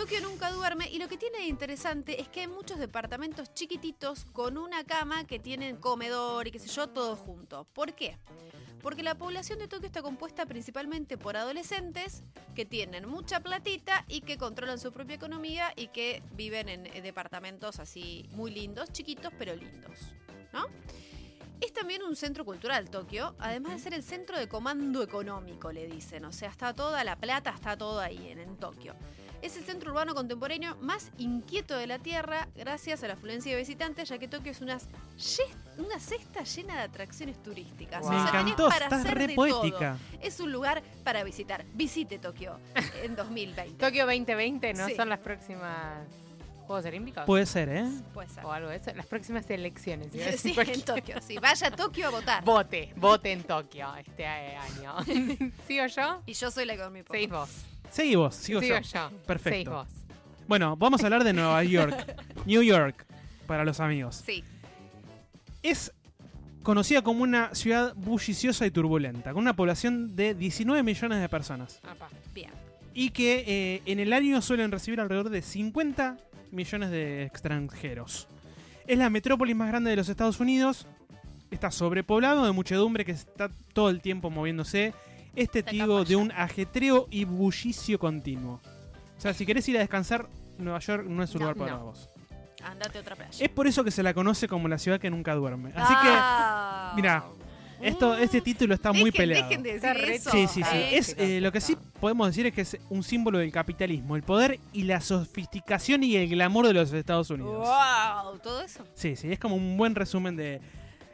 [0.00, 4.24] Tokio nunca duerme y lo que tiene de interesante es que hay muchos departamentos chiquititos
[4.32, 7.64] con una cama que tienen comedor y qué sé yo, todo junto.
[7.74, 8.16] ¿Por qué?
[8.80, 12.22] Porque la población de Tokio está compuesta principalmente por adolescentes
[12.54, 17.02] que tienen mucha platita y que controlan su propia economía y que viven en eh,
[17.02, 19.98] departamentos así muy lindos, chiquitos pero lindos,
[20.54, 20.64] ¿no?
[21.60, 25.86] Es también un centro cultural Tokio, además de ser el centro de comando económico, le
[25.86, 26.24] dicen.
[26.24, 28.96] O sea, está toda la plata, está todo ahí en, en Tokio.
[29.42, 33.58] Es el centro urbano contemporáneo más inquieto de la Tierra gracias a la afluencia de
[33.58, 38.02] visitantes, ya que Tokio es una, ye- una cesta llena de atracciones turísticas.
[38.02, 38.10] Wow.
[38.10, 39.96] Me O sea, tenés encantó, para estás hacer re de poética.
[40.10, 40.20] todo.
[40.22, 41.64] Es un lugar para visitar.
[41.72, 42.58] Visite Tokio
[43.02, 43.74] en 2020.
[43.84, 44.94] Tokio 2020 no Sí.
[44.94, 46.06] son las próximas
[46.66, 47.24] Juegos Olímpicos.
[47.24, 47.84] Puede ser, ¿eh?
[48.12, 48.44] Puede ser.
[48.44, 48.92] o algo de eso.
[48.94, 50.08] Las próximas elecciones.
[50.38, 51.16] Sí, cualquier- en Tokio.
[51.22, 52.44] Sí, vaya a Tokio a votar.
[52.44, 54.96] Vote, vote en Tokio este año.
[55.66, 56.22] ¿Sigo yo?
[56.26, 57.14] Y yo soy la que mi papá.
[57.14, 57.50] Seguís vos.
[57.90, 58.82] Seguí vos, sigo Sigo yo.
[58.82, 59.10] yo.
[59.26, 59.70] Perfecto.
[59.70, 59.88] Vos.
[60.46, 62.16] Bueno, vamos a hablar de Nueva York.
[62.46, 63.04] New York,
[63.46, 64.22] para los amigos.
[64.24, 64.42] Sí.
[65.62, 65.92] Es
[66.62, 71.80] conocida como una ciudad bulliciosa y turbulenta, con una población de 19 millones de personas.
[71.82, 72.08] Apa.
[72.34, 72.50] Bien.
[72.94, 76.16] Y que eh, en el año suelen recibir alrededor de 50
[76.50, 78.26] millones de extranjeros.
[78.86, 80.86] Es la metrópolis más grande de los Estados Unidos.
[81.50, 84.94] Está sobrepoblado de muchedumbre que está todo el tiempo moviéndose.
[85.36, 88.60] Es testigo acá de un ajetreo y bullicio continuo.
[89.16, 90.26] O sea, si querés ir a descansar,
[90.58, 91.84] Nueva York no es un No, lugar para no.
[91.86, 92.08] vos.
[92.64, 93.44] Andate a otra playa.
[93.44, 95.70] Es por eso que se la conoce como la ciudad que nunca duerme.
[95.74, 96.90] Así Ah.
[96.92, 97.24] que, mira,
[97.80, 99.48] esto, este título está muy peleado.
[99.48, 100.30] Dejen de decir eso.
[100.30, 100.76] Sí, sí, sí.
[100.92, 104.22] Es, eh, lo que sí podemos decir es que es un símbolo del capitalismo, el
[104.22, 107.66] poder y la sofisticación y el glamour de los Estados Unidos.
[107.66, 108.84] Wow, todo eso.
[108.94, 110.60] Sí, sí, es como un buen resumen de,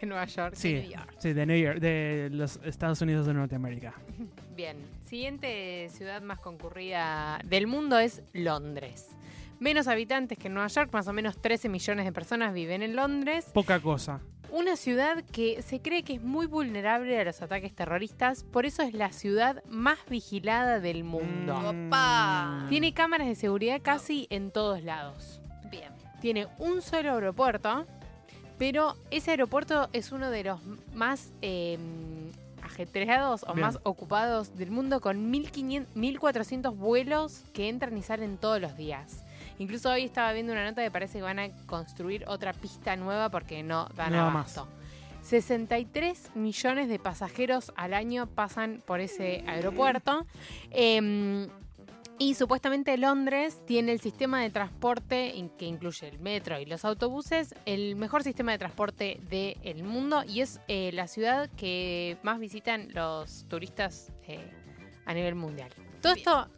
[0.01, 0.55] En Nueva York.
[0.55, 1.15] sí, New York.
[1.19, 3.95] sí, de New York, de los Estados Unidos de Norteamérica.
[4.57, 4.77] Bien.
[5.07, 9.09] Siguiente ciudad más concurrida del mundo es Londres.
[9.61, 13.47] Menos habitantes que Nueva York, más o menos 13 millones de personas viven en Londres.
[13.55, 14.21] Poca cosa.
[14.51, 18.83] Una ciudad que se cree que es muy vulnerable a los ataques terroristas, por eso
[18.83, 21.55] es la ciudad más vigilada del mundo.
[21.55, 21.89] Mm.
[21.89, 22.67] Opa.
[22.69, 25.41] Tiene cámaras de seguridad casi en todos lados.
[25.71, 25.93] Bien.
[26.21, 27.87] Tiene un solo aeropuerto,
[28.59, 30.61] pero ese aeropuerto es uno de los
[30.95, 31.79] más eh,
[32.63, 33.67] ajetreados o Bien.
[33.67, 39.25] más ocupados del mundo con 1500, 1400 vuelos que entran y salen todos los días.
[39.59, 43.31] Incluso hoy estaba viendo una nota que parece que van a construir otra pista nueva
[43.31, 44.69] porque no dan No da abasto.
[45.23, 50.25] 63 millones de pasajeros al año pasan por ese aeropuerto.
[50.71, 51.49] Em,
[52.19, 57.55] y supuestamente Londres tiene el sistema de transporte que incluye el metro y los autobuses,
[57.67, 62.89] el mejor sistema de transporte del mundo y es eh, la ciudad que más visitan
[62.93, 64.51] los turistas eh,
[65.05, 65.71] a nivel mundial.
[66.01, 66.49] Todo esto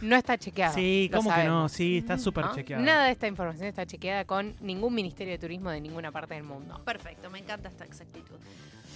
[0.00, 0.74] no está chequeado.
[0.74, 1.68] Sí, ¿cómo que no?
[1.68, 2.54] Sí, está súper ¿no?
[2.54, 2.82] chequeado.
[2.84, 6.44] Nada de esta información está chequeada con ningún ministerio de turismo de ninguna parte del
[6.44, 6.82] mundo.
[6.84, 8.36] Perfecto, me encanta esta exactitud.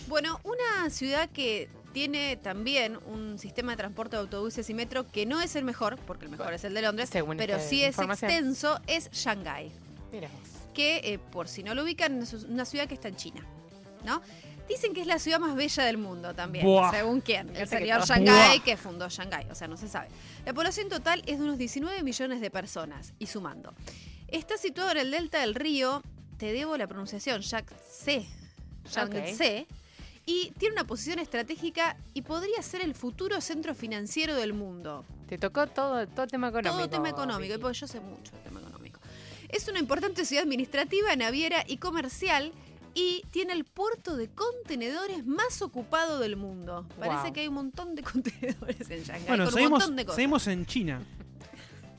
[0.08, 5.26] Bueno, una ciudad que tiene también un sistema de transporte de autobuses y metro que
[5.26, 7.98] no es el mejor, porque el mejor es el de Londres, Según pero sí es
[7.98, 9.70] extenso, es Shanghái.
[10.10, 10.28] Mira
[10.72, 13.46] que eh, por si no lo ubican, es una ciudad que está en China,
[14.04, 14.22] ¿no?
[14.68, 16.90] Dicen que es la ciudad más bella del mundo también, Buah.
[16.90, 17.54] según quién.
[17.54, 20.08] El señor Shanghái que fundó Shanghái, o sea, no se sabe.
[20.46, 23.74] La población total es de unos 19 millones de personas, y sumando.
[24.28, 26.02] Está situado en el delta del río,
[26.38, 28.26] te debo la pronunciación, Yangtze,
[28.90, 29.66] Yangtze,
[30.26, 35.04] y tiene una posición estratégica y podría ser el futuro centro financiero del mundo.
[35.28, 36.76] Te tocó todo, todo tema económico.
[36.78, 39.00] Todo tema económico, porque yo sé mucho de tema económico.
[39.48, 42.52] Es una importante ciudad administrativa, naviera y comercial
[42.94, 46.86] y tiene el puerto de contenedores más ocupado del mundo.
[46.98, 47.32] Parece Wow.
[47.32, 50.16] que hay un montón de contenedores en Shanghái Bueno, con un seguimos, montón de cosas.
[50.16, 51.02] seguimos en China.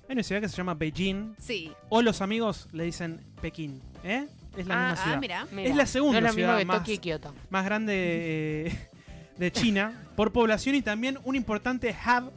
[0.07, 1.71] Hay una ciudad que se llama Beijing, Sí.
[1.89, 4.27] o los amigos le dicen Pekín, ¿eh?
[4.57, 5.59] Es la Ah, misma Ah, ciudad.
[5.65, 7.33] Es la segunda no es lo mismo ciudad más- Tokio y Kioto.
[7.49, 7.93] más grande
[8.67, 8.89] eh,
[9.37, 12.31] de China por población y también un importante hub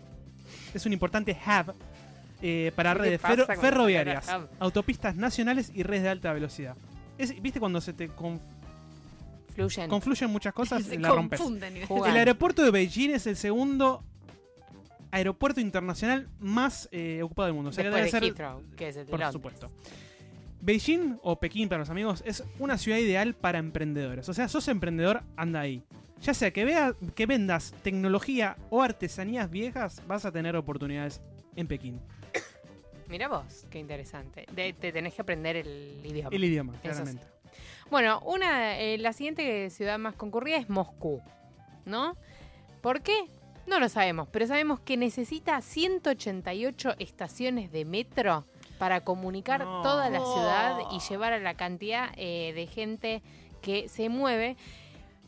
[0.72, 1.74] es un importante hub
[2.42, 4.26] eh, para ¿Qué te redes ferro- ferroviarias,
[4.58, 6.76] autopistas nacionales y redes de alta velocidad.
[7.18, 8.40] Es- ¿Viste cuando se te con-
[9.54, 9.88] Fluyen.
[9.88, 10.84] confluyen muchas cosas?
[10.84, 11.40] Se la rompes.
[11.40, 14.04] El aeropuerto de Beijing es el segundo
[15.10, 17.70] aeropuerto internacional más eh, ocupado del mundo.
[17.70, 19.32] O sea, que Después debe de ser Heathrow, que es el de por Londres.
[19.32, 19.70] supuesto.
[20.60, 24.28] Beijing o Pekín para los amigos es una ciudad ideal para emprendedores.
[24.28, 25.82] O sea, sos emprendedor, anda ahí.
[26.22, 31.20] Ya sea que, vea, que vendas tecnología o artesanías viejas, vas a tener oportunidades
[31.56, 32.00] en Pekín.
[33.08, 34.46] Mira vos, qué interesante.
[34.52, 36.30] De- te tenés que aprender el idioma.
[36.32, 37.22] El idioma, claramente.
[37.90, 41.22] Bueno, una, eh, la siguiente ciudad más concurrida es Moscú,
[41.84, 42.16] ¿no?
[42.80, 43.14] ¿Por qué?
[43.68, 48.46] No lo sabemos, pero sabemos que necesita 188 estaciones de metro
[48.78, 49.82] para comunicar No.
[49.82, 53.22] toda la ciudad y llevar a la cantidad eh, de gente
[53.62, 54.56] que se mueve.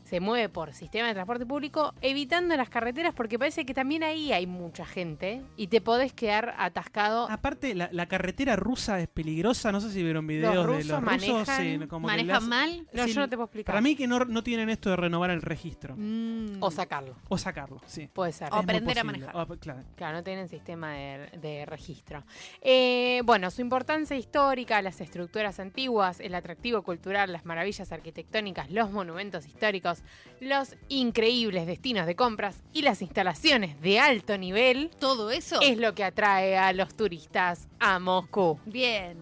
[0.09, 4.31] Se mueve por sistema de transporte público, evitando las carreteras, porque parece que también ahí
[4.31, 7.29] hay mucha gente y te podés quedar atascado.
[7.29, 9.71] Aparte, la, la carretera rusa es peligrosa.
[9.71, 11.45] No sé si vieron videos de rusos los rusos.
[11.47, 12.87] manejan- sí, como que ¿Manejan mal?
[12.91, 13.73] no, sí, yo no te puedo explicar.
[13.73, 15.95] Para mí que no, no tienen esto de renovar el registro.
[15.95, 16.57] Mm.
[16.59, 18.07] O sacarlo, O sacarlo, sí.
[18.11, 18.51] puede ser.
[18.51, 19.35] O Es aprender a manejar.
[19.35, 19.83] O- claro.
[19.95, 22.23] Claro, no tienen sistema de, de registro.
[22.61, 28.89] Eh, bueno, su importancia histórica, las estructuras antiguas, el atractivo cultural, las maravillas arquitectónicas, los
[28.91, 29.98] monumentos históricos,
[30.39, 35.59] los increíbles destinos de compras y las instalaciones de alto nivel Todo eso.
[35.61, 38.59] es lo que atrae a los turistas a Moscú.
[38.65, 39.17] Bien.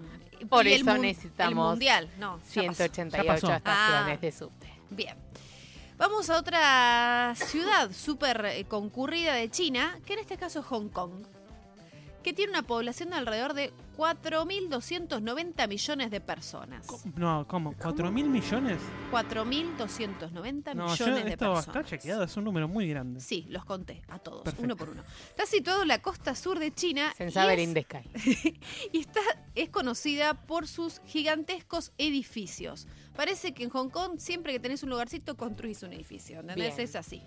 [0.49, 2.09] Por Y el eso mun- necesitamos El mundial.
[2.19, 2.51] No, ya pasó.
[2.61, 3.53] 188 Ya pasó.
[3.53, 4.21] estaciones Ah.
[4.21, 4.69] de subte.
[4.91, 5.15] Bien.
[5.97, 10.89] Vamos a otra ciudad súper eh, concurrida de China, que en este caso es Hong
[10.89, 11.25] Kong,
[12.27, 16.85] que tiene una población de alrededor de 4.290 millones de personas.
[17.15, 17.73] No, ¿cómo?
[17.75, 18.79] ¿4 mil millones?
[19.13, 21.67] 4.290 No, yo, millones de esto personas.
[21.67, 23.21] está chequeado, es un número muy grande.
[23.21, 24.65] Sí, los conté a todos, Perfecto.
[24.65, 25.03] uno por uno.
[25.29, 28.59] Está situado en la costa sur de China y, Sensaber es, in the sky.
[28.91, 29.21] y está,
[29.55, 32.89] es conocida por sus gigantescos edificios.
[33.15, 36.75] Parece que en Hong Kong siempre que tenés un lugarcito construís un edificio, ¿entendés?
[36.75, 36.87] Bien.
[36.87, 37.23] Es así.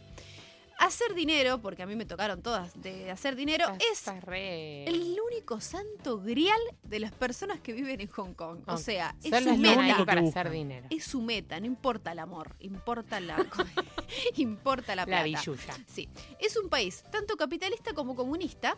[0.83, 5.14] Hacer dinero, porque a mí me tocaron todas de hacer dinero, es Está re- el
[5.31, 8.61] único santo grial de las personas que viven en Hong Kong.
[8.66, 10.05] O sea, es Solo su meta.
[10.07, 10.87] para hacer dinero.
[10.89, 13.37] Es su meta, no importa el amor, importa la,
[14.37, 15.24] importa la La plata.
[15.24, 15.74] billulla.
[15.87, 16.09] Sí,
[16.39, 18.76] es un país tanto capitalista como comunista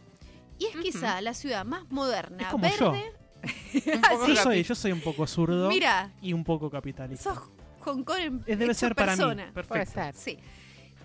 [0.59, 2.93] y es quizá la ciudad más moderna, Es como yo.
[2.93, 3.13] verde.
[4.29, 7.35] Yo soy, yo soy un poco zurdo Mira, y un poco capitalista.
[7.35, 7.43] sos
[7.81, 9.47] Hong Kong en Es- debe ser para persona.
[9.47, 9.53] mí.
[9.53, 9.93] Puede Perfecto.
[9.93, 10.15] ser.
[10.15, 10.39] Sí.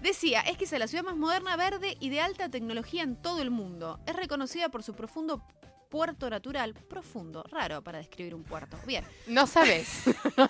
[0.02, 3.50] Decía, es quizá la ciudad más moderna, verde y de alta tecnología en todo el
[3.50, 4.00] mundo.
[4.06, 5.44] Es reconocida por su profundo
[5.90, 6.74] puerto natural.
[6.88, 8.78] Profundo, raro para describir un puerto.
[8.86, 9.04] Bien.
[9.28, 10.04] No sabes.
[10.38, 10.48] no,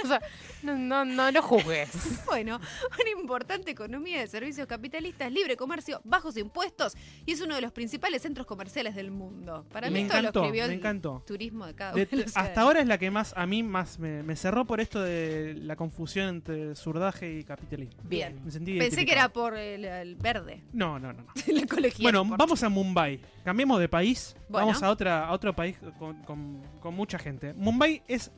[0.64, 1.90] no, no, no lo juzgues.
[2.28, 2.60] Bueno,
[3.00, 6.94] una importante economía de servicios capitalistas, libre comercio, bajos impuestos
[7.26, 9.66] y es uno de los principales centros comerciales del mundo.
[9.72, 11.24] Para Me mí esto encantó, lo escribió me el encantó.
[11.26, 13.64] turismo de cada De- una de las hasta ahora es la que más a mí
[13.64, 17.96] más me, me cerró por esto de la confusión entre surdaje y capitalismo.
[18.04, 18.42] Bien.
[18.44, 21.24] Me sentí Pensé que era por el, el verde, No, no, no.
[21.24, 21.28] no.
[21.48, 22.02] la colegial.
[22.04, 23.20] Bueno, vamos a Mumbai.
[23.44, 24.36] Cambiemos de país.
[24.50, 24.68] Bueno.
[24.68, 27.54] Vamos a, otra, a otro país con, con- con mucha gente.
[27.54, 28.32] Mumbai es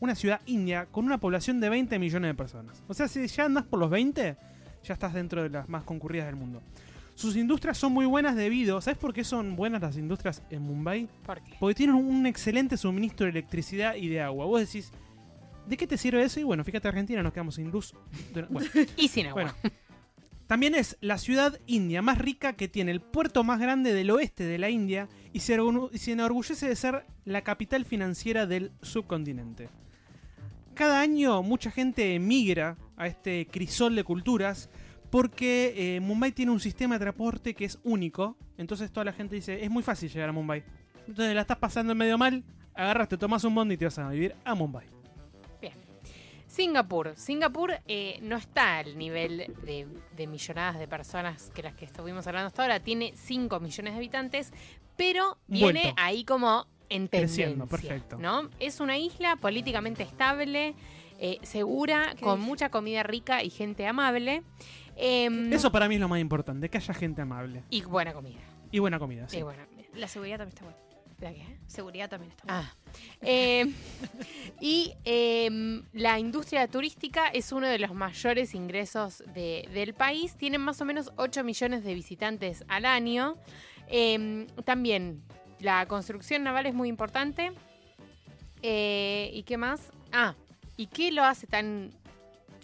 [0.00, 2.82] una ciudad india con una población de 20 millones de personas.
[2.88, 4.36] O sea, si ya andas por los 20,
[4.84, 6.62] ya estás dentro de las más concurridas del mundo.
[7.14, 8.78] Sus industrias son muy buenas debido...
[8.82, 11.08] ¿Sabes por qué son buenas las industrias en Mumbai?
[11.24, 11.54] ¿Por qué?
[11.58, 14.44] Porque tienen un excelente suministro de electricidad y de agua.
[14.44, 14.90] Vos decís,
[15.66, 16.40] ¿de qué te sirve eso?
[16.40, 17.94] Y bueno, fíjate, Argentina nos quedamos sin luz.
[18.50, 18.68] Bueno,
[18.98, 19.54] Y sin agua.
[19.62, 19.74] bueno.
[20.46, 24.44] También es la ciudad india más rica que tiene el puerto más grande del oeste
[24.44, 29.68] de la India y se, enorgullece de ser la capital financiera del subcontinente.
[30.72, 34.70] Cada año mucha gente emigra a este crisol de culturas
[35.10, 38.38] porque eh, Mumbai tiene un sistema de transporte que es único.
[38.56, 40.64] Entonces toda la gente dice, es muy fácil llegar a Mumbai.
[41.06, 44.08] Entonces la estás pasando medio mal, agarras, te tomas un bondi y te vas a
[44.08, 44.95] vivir a Mumbai.
[46.56, 47.12] Singapur.
[47.16, 49.86] Singapur eh, no está al nivel de,
[50.16, 52.80] de millonadas de personas que las que estuvimos hablando hasta ahora.
[52.80, 54.52] Tiene 5 millones de habitantes,
[54.96, 56.02] pero viene Vuelto.
[56.02, 57.54] ahí como en tendencia.
[57.68, 58.16] Perfecto.
[58.16, 58.48] ¿no?
[58.58, 60.74] Es una isla políticamente estable,
[61.18, 64.42] eh, segura, Qué con mucha comida rica y gente amable.
[64.96, 67.64] Em, Eso para mí es lo más importante, que haya gente amable.
[67.68, 68.40] Y buena comida.
[68.72, 69.38] Y buena comida, sí.
[69.38, 69.88] Y buena comida.
[69.94, 70.85] La seguridad también está buena.
[71.20, 71.46] ¿La qué?
[71.66, 72.44] Seguridad también está.
[72.46, 72.74] Ah.
[73.22, 73.72] Eh,
[74.60, 80.34] y em, la industria turística es uno de los mayores ingresos de- del país.
[80.36, 83.36] Tienen más o menos 8 millones de visitantes al año.
[83.88, 85.22] Em, también
[85.58, 87.52] la construcción naval es muy importante.
[88.62, 89.90] Eh, ¿Y qué más?
[90.12, 90.34] Ah,
[90.76, 91.90] ¿y qué lo hace tan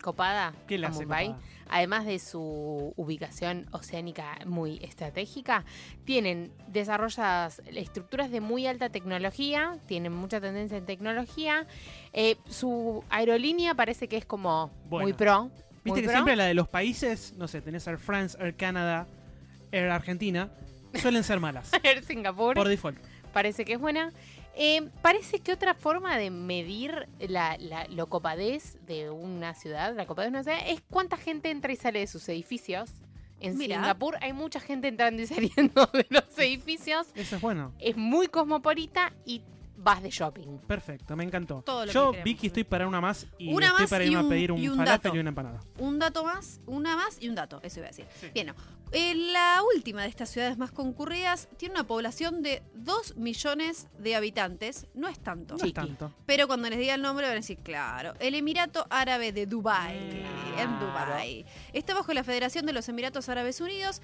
[0.03, 1.43] copada ¿Qué la a hace Mumbai, copada?
[1.73, 5.65] Además de su ubicación oceánica muy estratégica,
[6.05, 11.67] tienen desarrolladas estructuras de muy alta tecnología, tienen mucha tendencia en tecnología.
[12.13, 15.05] Eh, su aerolínea parece que es como Bueno.
[15.07, 15.51] muy pro.
[15.85, 16.13] Viste muy que pro.
[16.13, 19.07] siempre la de los países, no sé, tenés Air France, Air Canada,
[19.73, 20.51] Air Argentina,
[20.95, 21.71] suelen ser malas.
[21.83, 22.99] Air Singapur por default.
[23.33, 24.13] parece que es buena.
[24.55, 30.07] Eh, parece que otra forma de medir la, la lo copadez de una ciudad, la
[30.07, 32.91] copadez de una ciudad, es cuánta gente entra y sale de sus edificios.
[33.41, 33.59] En.
[33.59, 37.09] Singapur hay mucha gente entrando y saliendo de los edificios.
[37.15, 37.73] Eso es bueno.
[37.81, 39.43] Es muy cosmopolita y
[39.83, 40.59] vas de shopping.
[40.67, 41.63] Perfecto, me encantó.
[41.63, 42.23] Todo lo Yo, que.
[42.23, 44.59] Vicky, estoy para una más y Una estoy más para irme a un- pedir un,
[44.59, 45.17] y un falafel dato.
[45.17, 45.61] y una empanada.
[45.79, 48.07] Un dato más, una más y un dato, eso iba a decir.
[48.33, 48.55] Bien, no.
[48.95, 54.15] Eh, la última de estas ciudades más concurridas tiene una población de 2 millones de
[54.17, 54.87] habitantes.
[54.95, 55.57] No es tanto.
[55.57, 56.13] No es tanto.
[56.27, 59.97] Pero cuando les diga el nombre van a decir, claro, el Emirato Árabe de Dubái,
[60.59, 60.79] en.
[60.79, 61.47] Dubái.
[61.73, 64.03] Está bajo la Federación de los Emiratos Árabes Unidos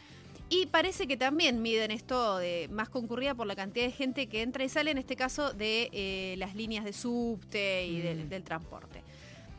[0.51, 4.42] y parece que también miden esto de más concurrida por la cantidad de gente que
[4.42, 8.28] entra y sale, en este caso de eh, las líneas de subte y del, Mm.
[8.28, 9.03] del transporte.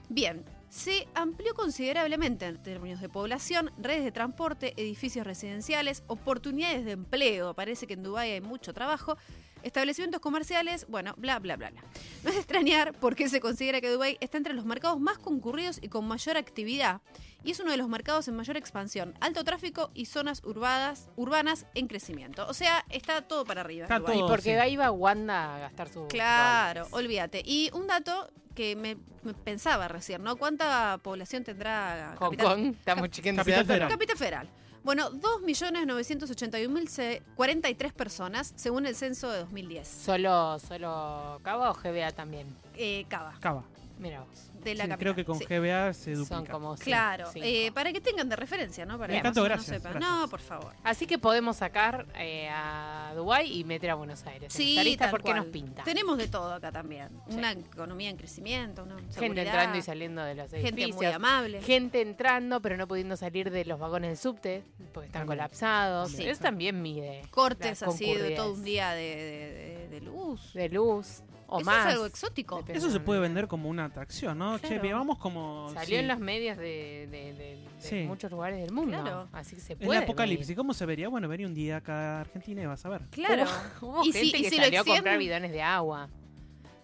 [0.09, 6.91] Bien, se amplió considerablemente en términos de población, redes de transporte, edificios residenciales, oportunidades de
[6.91, 7.53] empleo.
[7.55, 9.17] Parece que en Dubái hay mucho trabajo.
[9.63, 11.81] Establecimientos comerciales, bueno, bla, bla, bla, bla.
[12.23, 15.79] No es de extrañar porque se considera que Dubái está entre los mercados más concurridos
[15.81, 17.01] y con mayor actividad.
[17.43, 21.65] Y es uno de los mercados en mayor expansión, alto tráfico y zonas urbadas, urbanas
[21.73, 22.45] en crecimiento.
[22.47, 23.87] O sea, está todo para arriba.
[23.89, 24.15] Está.
[24.15, 24.49] Y porque sí.
[24.51, 26.07] ahí va Wanda a gastar su.
[26.07, 26.93] Claro, dólares.
[26.93, 27.41] olvídate.
[27.45, 30.35] Y un dato que me, me pensaba recién, ¿no?
[30.35, 33.37] ¿Cuánta población tendrá Hong Capital, Kong, estamos chiquitos.
[33.37, 33.89] Capital Federal.
[33.89, 34.49] Capital Federal?
[34.89, 39.87] Bueno, 2.981.043 personas, según el censo de 2010.
[39.87, 42.47] ¿Solo, ¿Solo Cabo o GBA también?
[42.75, 43.63] Eh, Cava, Cava.
[43.99, 44.45] Mira vos.
[44.59, 44.97] de la Sí, capital.
[44.99, 45.45] creo que con Sí.
[45.45, 46.35] GBA se duplica.
[46.35, 47.45] Son como Claro, cinco.
[47.47, 48.97] eh, para que tengan de referencia, ¿no?
[48.97, 49.93] Para Me que encantó, más o menos gracias, sepan.
[49.99, 50.19] gracias.
[50.21, 50.73] No, por favor.
[50.83, 54.53] Así que podemos sacar eh, a Dubái y meter a Buenos Aires.
[54.53, 55.37] en Sí, esta lista tal porque cual.
[55.37, 55.83] nos pinta.
[55.83, 57.09] Tenemos de todo acá también.
[57.29, 57.37] Sí.
[57.37, 60.95] Una economía en crecimiento, una Gente seguridad, entrando y saliendo de los gente edificios.
[60.97, 61.61] muy amable.
[61.61, 65.37] Gente entrando, pero no pudiendo salir de los vagones del subte porque están También.
[65.39, 66.11] colapsados.
[66.11, 66.23] Sí.
[66.27, 67.21] Eso también mide.
[67.31, 70.53] Cortes la así de todo un día de, de- de- de luz.
[70.53, 71.21] De luz
[71.51, 71.87] o Eso más.
[71.87, 72.57] es algo exótico.
[72.57, 72.77] Depende.
[72.79, 74.57] Eso se puede vender como una atracción, ¿no?
[74.59, 74.97] Che, Claro.
[74.97, 75.69] vamos como...
[75.73, 78.03] Salió sí, en los medios de, de- de- de Sí.
[78.07, 79.01] muchos lugares del mundo.
[79.01, 79.27] Claro.
[79.33, 79.99] Así que se El puede.
[80.03, 81.09] apocalipsis, ¿cómo se vería?
[81.09, 83.01] Bueno, venía un día acá a Argentina y vas a ver.
[83.11, 83.45] Claro.
[83.81, 85.61] Hubo, hubo Y si- gente y que si lo salió a comprar extienden- bidones de
[85.61, 86.09] agua.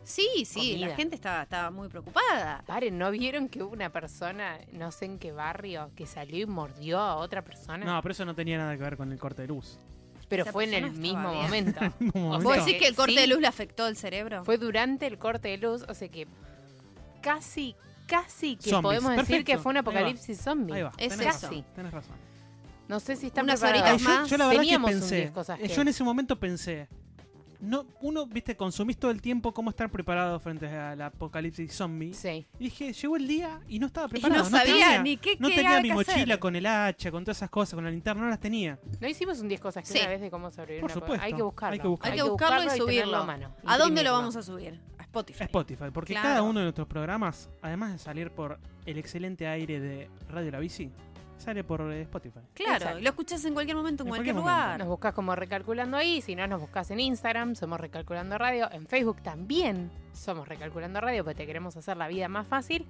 [0.03, 0.88] Sí, sí, Comida.
[0.89, 2.63] la gente estaba, estaba muy preocupada.
[2.68, 6.45] Paren, ¿no vieron que hubo una persona, no sé en qué barrio, que salió y
[6.45, 7.84] mordió a otra persona?
[7.84, 9.80] No, pero eso no tenía nada que ver con el corte de luz.
[10.30, 11.44] Pero esa fue en el mismo bien.
[11.44, 11.80] momento.
[12.14, 12.44] O momento.
[12.44, 13.20] ¿Vos sea decís que el corte sí.
[13.20, 14.44] de luz le afectó el cerebro?
[14.44, 16.28] Fue durante el corte de luz, o sea que
[17.22, 17.76] casi,
[18.08, 19.90] casi que Zombies, podemos decir que fue un ahí va.
[19.92, 20.74] apocalipsis zombie.
[20.76, 21.48] Ahí va, Es tenés eso.
[21.48, 21.66] razón.
[21.76, 22.16] Tenés razón.
[22.88, 23.94] No sé si están Unas preparados.
[23.94, 24.30] horitas yo, más.
[24.30, 25.74] yo la verdad Teníamos que pensé, disco, ¿sabes eh, qué?
[25.76, 26.88] yo en ese momento pensé,
[27.60, 32.14] no, uno, viste, consumís todo el tiempo cómo estar preparado frente al apocalipsis zombie.
[32.14, 32.45] Sí.
[32.60, 34.43] Y dije, llegó el día y no estaba Y preparado.
[34.43, 36.39] no sabía tenía, ni qué no qué tenía mi mochila hacer.
[36.39, 38.80] con el hacha, con todas esas cosas, con la linterna, no las tenía.
[38.99, 39.99] No hicimos un 10 cosas que Sí.
[39.99, 40.82] una vez de cómo sobrevivir.
[40.82, 41.74] Por supuesto, Hay que buscarlo.
[41.74, 42.14] hay que buscarlo.
[42.14, 43.18] Hay que buscarlo y subirlo.
[43.18, 43.56] a mano.
[43.66, 44.80] ¿A dónde lo vamos a subir?
[44.97, 45.43] A Spotify.
[45.43, 46.28] A Spotify, porque Claro.
[46.30, 50.60] cada uno de nuestros programas, además de salir por el excelente aire de Radio La
[50.60, 50.89] Bici,
[51.38, 52.40] sale por Spotify.
[52.54, 53.00] Claro, Exacto.
[53.00, 54.80] lo escuchás en cualquier momento, en, En cualquier, cualquier lugar.
[54.80, 58.88] Nos buscas como Recalculando ahí, si no nos buscas en Instagram, somos Recalculando Radio, en
[58.88, 62.86] Facebook también somos Recalculando Radio, porque te queremos hacer la vida más fácil.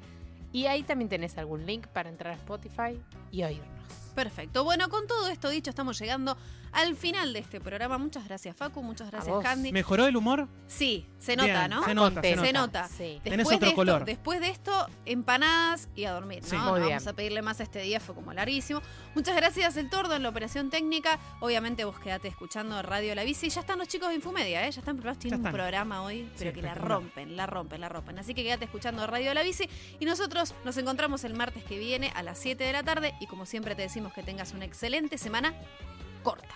[0.51, 2.97] Y ahí también tenés algún link para entrar a Spotify
[3.29, 3.67] y oírnos.
[4.15, 4.63] Perfecto.
[4.63, 6.37] Bueno, con todo esto dicho, estamos llegando
[6.75, 7.97] al final de este programa.
[7.97, 8.83] Muchas gracias, Facu.
[8.83, 9.35] Muchas gracias.
[9.41, 9.71] Candy.
[9.71, 10.47] ¿Mejoró el humor?
[10.67, 11.83] Sí, se nota, Bien, ¿no?
[11.85, 12.45] Se nota, se nota.
[12.47, 12.87] Se nota.
[12.87, 13.19] Sí.
[13.23, 14.05] Tenés Después otro de esto- color.
[14.05, 16.49] después de esto, empanadas y a dormir, ¿no?
[16.49, 16.55] Sí.
[16.55, 16.89] No Muy bien.
[16.91, 18.81] vamos a pedirle más a este día, fue como larguísimo.
[19.15, 21.19] Muchas gracias, El Tordo, en la operación técnica.
[21.39, 23.49] Obviamente vos quedate escuchando Radio La Bici.
[23.49, 24.71] Ya están los chicos de Infomedia, ¿eh?
[24.71, 25.19] Ya están preparados.
[25.19, 28.19] Tienen Ya un programa hoy, pero que la rompen, la rompen, la rompen.
[28.19, 29.69] Así que quédate escuchando Radio La Bici.
[29.99, 33.13] Y nosotros nos encontramos el martes que viene a las 7 de la tarde.
[33.19, 35.53] Y como siempre te decimos que tengas una excelente semana
[36.25, 36.55] corta.